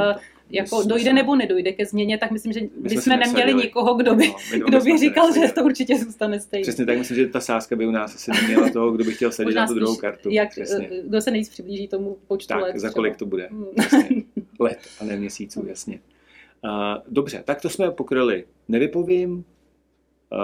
jako 0.49 0.83
dojde 0.83 1.09
se... 1.09 1.13
nebo 1.13 1.35
nedojde 1.35 1.71
ke 1.71 1.85
změně, 1.85 2.17
tak 2.17 2.31
myslím, 2.31 2.53
že 2.53 2.59
bychom 2.77 3.19
neměli 3.19 3.53
nikoho, 3.53 3.93
kdo 3.95 4.15
by, 4.15 4.27
no, 4.59 4.65
kdo 4.67 4.79
by 4.79 4.97
říkal, 4.97 5.33
že 5.33 5.53
to 5.53 5.63
určitě 5.63 5.97
zůstane 5.97 6.39
stejné. 6.39 6.61
Přesně 6.61 6.85
tak, 6.85 6.97
myslím, 6.97 7.17
že 7.17 7.27
ta 7.27 7.39
sázka 7.39 7.75
by 7.75 7.87
u 7.87 7.91
nás 7.91 8.15
asi 8.15 8.31
neměla 8.31 8.69
toho, 8.69 8.91
kdo 8.91 9.03
by 9.03 9.11
chtěl 9.11 9.31
sedět 9.31 9.55
na 9.55 9.67
tu 9.67 9.73
druhou 9.73 9.95
kartu. 9.95 10.29
Jak, 10.31 10.49
Přesně. 10.49 10.89
Eh, 10.91 11.01
kdo 11.03 11.21
se 11.21 11.31
nejvíc 11.31 11.49
přiblíží 11.49 11.87
tomu 11.87 12.17
počtu 12.27 12.47
tak, 12.47 12.61
let. 12.61 12.77
za 12.77 12.89
kolik 12.89 13.15
třeba. 13.15 13.19
to 13.19 13.29
bude. 13.29 13.47
Hmm. 13.51 13.65
Přesně. 13.79 14.23
Let 14.59 14.79
a 14.99 15.03
ne 15.03 15.17
měsíců, 15.17 15.65
jasně. 15.67 15.99
Uh, 16.63 17.03
dobře, 17.07 17.43
tak 17.45 17.61
to 17.61 17.69
jsme 17.69 17.91
pokryli. 17.91 18.45
Nevypovím, 18.67 19.45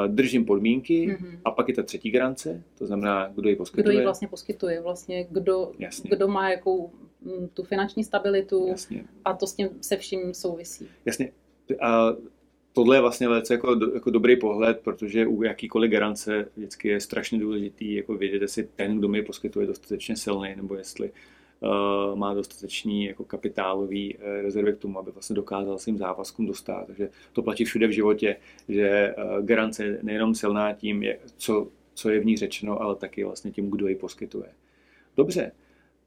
držím 0.07 0.45
podmínky 0.45 1.07
mm-hmm. 1.07 1.39
a 1.45 1.51
pak 1.51 1.67
je 1.67 1.73
ta 1.73 1.83
třetí 1.83 2.11
garance, 2.11 2.63
to 2.77 2.85
znamená, 2.85 3.31
kdo 3.35 3.49
ji 3.49 3.55
poskytuje. 3.55 3.83
Kdo 3.83 3.99
ji 3.99 4.03
vlastně 4.03 4.27
poskytuje, 4.27 4.81
vlastně 4.81 5.27
kdo, 5.29 5.71
kdo 6.03 6.27
má 6.27 6.49
jakou 6.49 6.91
mm, 7.21 7.47
tu 7.53 7.63
finanční 7.63 8.03
stabilitu 8.03 8.67
Jasně. 8.67 9.05
a 9.25 9.33
to 9.33 9.47
s 9.47 9.53
tím 9.53 9.69
se 9.81 9.97
vším 9.97 10.33
souvisí. 10.33 10.87
Jasně. 11.05 11.31
A 11.81 12.09
tohle 12.73 12.97
je 12.97 13.01
vlastně 13.01 13.27
velice 13.27 13.53
jako, 13.53 13.79
jako 13.93 14.09
dobrý 14.09 14.39
pohled, 14.39 14.79
protože 14.79 15.27
u 15.27 15.43
jakýkoliv 15.43 15.91
garance 15.91 16.47
vždycky 16.55 16.87
je 16.87 16.99
strašně 16.99 17.39
důležitý 17.39 17.95
jako 17.95 18.17
vědět, 18.17 18.41
jestli 18.41 18.67
ten, 18.75 18.97
kdo 18.97 19.07
mi 19.07 19.21
poskytuje, 19.21 19.67
dostatečně 19.67 20.15
silný, 20.15 20.55
nebo 20.55 20.75
jestli 20.75 21.09
uh, 21.09 21.15
má 22.15 22.33
dostatečný 22.33 23.05
jako 23.05 23.23
kapitálový 23.23 24.17
uh, 24.17 24.23
rezervy 24.41 24.73
k 24.73 24.77
tomu, 24.77 24.99
aby 24.99 25.11
vlastně 25.11 25.35
dokázal 25.35 25.77
svým 25.77 25.97
závazkům 25.97 26.45
dostat. 26.45 26.87
Takže 26.87 27.09
to 27.33 27.41
platí 27.41 27.65
všude 27.65 27.87
v 27.87 27.91
životě, 27.91 28.35
že 28.69 29.15
uh, 29.17 29.45
garance 29.45 29.85
je 29.85 29.99
nejenom 30.01 30.35
silná 30.35 30.73
tím, 30.73 31.03
co, 31.37 31.67
co 31.93 32.09
je 32.09 32.19
v 32.19 32.25
ní 32.25 32.37
řečeno, 32.37 32.81
ale 32.81 32.95
taky 32.95 33.23
vlastně 33.23 33.51
tím, 33.51 33.69
kdo 33.69 33.87
ji 33.87 33.95
poskytuje. 33.95 34.49
Dobře, 35.17 35.51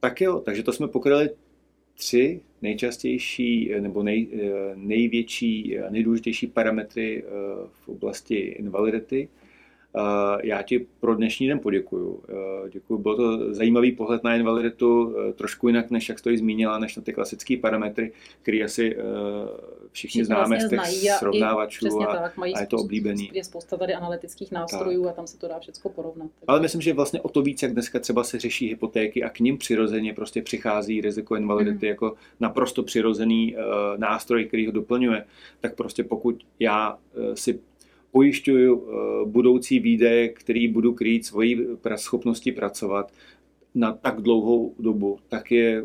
tak 0.01 0.21
jo, 0.21 0.41
takže 0.41 0.63
to 0.63 0.73
jsme 0.73 0.89
pokryli 0.89 1.31
tři 1.95 2.41
nejčastější 2.63 3.73
nebo 3.81 4.03
nej, 4.03 4.29
největší, 4.75 5.79
nejdůležitější 5.91 6.47
parametry 6.47 7.25
v 7.73 7.89
oblasti 7.89 8.35
invalidity. 8.35 9.29
Já 10.43 10.63
ti 10.63 10.87
pro 11.01 11.15
dnešní 11.15 11.49
den 11.49 11.59
poděkuju. 11.59 12.23
Děkuji, 12.71 12.99
byl 12.99 13.17
to 13.17 13.55
zajímavý 13.55 13.93
pohled 13.93 14.25
na 14.25 14.37
invaliditu, 14.37 15.17
trošku 15.35 15.69
jinak, 15.69 15.91
než 15.91 16.09
jak 16.09 16.21
to 16.21 16.31
ji 16.31 16.39
zmínila, 16.39 16.79
než 16.79 16.97
na 16.97 17.03
ty 17.03 17.13
klasické 17.13 17.57
parametry, 17.57 18.13
které 18.43 18.65
asi 18.65 18.97
všichni, 19.93 19.93
všichni 19.93 20.25
známe 20.25 20.47
vlastně 20.47 20.79
z 20.79 21.01
těch 21.01 21.13
srovnávačů 21.13 22.03
a, 22.03 22.17
tak, 22.17 22.37
mají 22.37 22.55
a 22.55 22.61
je 22.61 22.67
to 22.67 22.77
oblíbený. 22.77 23.31
Je 23.33 23.45
spousta 23.45 23.77
tady 23.77 23.95
analytických 23.95 24.53
nástrojů 24.53 25.03
tak. 25.03 25.13
a 25.13 25.15
tam 25.15 25.27
se 25.27 25.39
to 25.39 25.49
dá 25.49 25.59
všechno 25.59 25.91
porovnat. 25.91 26.31
Tak. 26.41 26.45
Ale 26.47 26.61
myslím, 26.61 26.81
že 26.81 26.93
vlastně 26.93 27.21
o 27.21 27.29
to 27.29 27.43
víc, 27.43 27.63
jak 27.63 27.73
dneska 27.73 27.99
třeba 27.99 28.25
se 28.25 28.39
řeší 28.39 28.69
hypotéky 28.69 29.23
a 29.23 29.29
k 29.31 29.41
ním 29.41 29.59
přirozeně 29.59 30.15
prostě 30.15 30.43
přichází 30.43 31.01
riziko 31.01 31.37
invalidity 31.37 31.87
mm. 31.87 31.91
jako 31.91 32.15
naprosto 32.41 32.83
přirozený 32.83 33.57
uh, 33.57 33.63
nástroj, 33.97 34.45
který 34.45 34.67
ho 34.67 34.73
doplňuje, 34.73 35.25
tak 35.61 35.75
prostě 35.75 36.05
pokud 36.05 36.47
já 36.61 36.95
uh, 36.95 37.35
si 37.35 37.61
pojišťuju 38.17 38.75
uh, 38.75 38.85
budoucí 39.29 39.79
výdaje, 39.81 40.29
který 40.29 40.69
budu 40.69 40.93
krýt 40.93 41.27
svoji 41.27 41.77
schopnosti 41.97 42.53
pracovat, 42.53 43.13
na 43.77 43.93
tak 43.93 44.21
dlouhou 44.21 44.75
dobu, 44.79 45.19
tak 45.29 45.51
je 45.51 45.83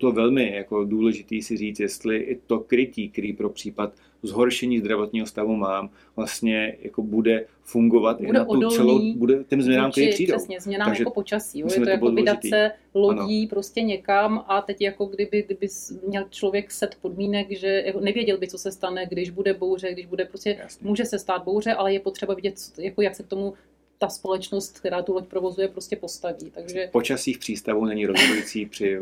to 0.00 0.12
velmi 0.12 0.52
jako 0.54 0.84
důležitý 0.84 1.42
si 1.42 1.56
říct, 1.56 1.80
jestli 1.80 2.16
i 2.16 2.40
to 2.46 2.60
krytí, 2.60 3.08
který 3.08 3.32
pro 3.32 3.50
případ 3.50 3.92
zhoršení 4.22 4.78
zdravotního 4.78 5.26
stavu 5.26 5.56
mám, 5.56 5.90
vlastně 6.16 6.76
jako 6.82 7.02
bude 7.02 7.46
fungovat 7.62 8.16
bude 8.16 8.28
i 8.28 8.32
na 8.32 8.44
tu 8.44 8.50
odolný, 8.50 8.76
celou, 8.76 9.14
bude 9.14 9.44
těm 9.44 9.62
změnám, 9.62 9.90
které 9.90 10.08
přijdou. 10.08 10.36
Přesně, 10.36 10.60
změnám 10.60 10.88
Takže 10.88 11.02
jako 11.02 11.10
počasí. 11.10 11.58
Jo? 11.58 11.66
Je 11.70 11.78
to, 11.78 11.84
to 11.84 11.90
jako 11.90 12.10
vydat 12.10 12.38
se 12.48 12.70
lodí 12.94 13.42
ano. 13.42 13.48
prostě 13.50 13.82
někam 13.82 14.44
a 14.48 14.60
teď 14.60 14.80
jako 14.80 15.06
kdyby, 15.06 15.42
kdyby 15.42 15.68
měl 16.08 16.24
člověk 16.30 16.70
set 16.70 16.98
podmínek, 17.02 17.46
že 17.50 17.82
jako 17.86 18.00
nevěděl 18.00 18.38
by, 18.38 18.48
co 18.48 18.58
se 18.58 18.72
stane, 18.72 19.06
když 19.06 19.30
bude 19.30 19.54
bouře, 19.54 19.92
když 19.92 20.06
bude 20.06 20.24
prostě, 20.24 20.56
Jasně. 20.60 20.88
může 20.88 21.04
se 21.04 21.18
stát 21.18 21.44
bouře, 21.44 21.74
ale 21.74 21.92
je 21.92 22.00
potřeba 22.00 22.34
vidět, 22.34 22.54
jako 22.78 23.02
jak 23.02 23.14
se 23.14 23.22
k 23.22 23.26
tomu 23.26 23.54
ta 23.98 24.08
společnost, 24.08 24.78
která 24.78 25.02
tu 25.02 25.14
loď 25.14 25.26
provozuje, 25.26 25.68
prostě 25.68 25.96
postaví. 25.96 26.50
Takže... 26.50 26.88
Počasí 26.92 27.32
v 27.32 27.38
přístavu 27.38 27.84
není 27.84 28.06
rozhodující 28.06 28.66
při, 28.66 29.00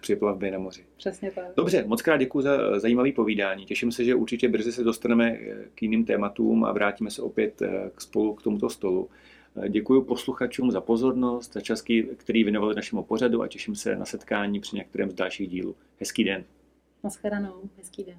při 0.00 0.16
plavbě 0.16 0.50
na 0.50 0.58
moři. 0.58 0.84
Přesně 0.96 1.30
tak. 1.30 1.44
Dobře, 1.56 1.84
moc 1.86 2.02
krát 2.02 2.16
děkuji 2.16 2.40
za 2.40 2.78
zajímavý 2.80 3.12
povídání. 3.12 3.66
Těším 3.66 3.92
se, 3.92 4.04
že 4.04 4.14
určitě 4.14 4.48
brzy 4.48 4.72
se 4.72 4.84
dostaneme 4.84 5.38
k 5.74 5.82
jiným 5.82 6.04
tématům 6.04 6.64
a 6.64 6.72
vrátíme 6.72 7.10
se 7.10 7.22
opět 7.22 7.62
eh, 7.62 7.90
k 7.94 8.00
spolu 8.00 8.34
k 8.34 8.42
tomuto 8.42 8.70
stolu. 8.70 9.08
Eh, 9.62 9.68
děkuji 9.68 10.02
posluchačům 10.02 10.70
za 10.70 10.80
pozornost, 10.80 11.52
za 11.52 11.60
čas, 11.60 11.84
který 12.16 12.44
věnovali 12.44 12.74
našemu 12.74 13.02
pořadu 13.02 13.42
a 13.42 13.48
těším 13.48 13.74
se 13.74 13.96
na 13.96 14.04
setkání 14.04 14.60
při 14.60 14.76
některém 14.76 15.10
z 15.10 15.14
dalších 15.14 15.48
dílů. 15.48 15.76
Hezký 16.00 16.24
den. 16.24 16.44
Naschledanou, 17.04 17.62
hezký 17.76 18.04
den. 18.04 18.18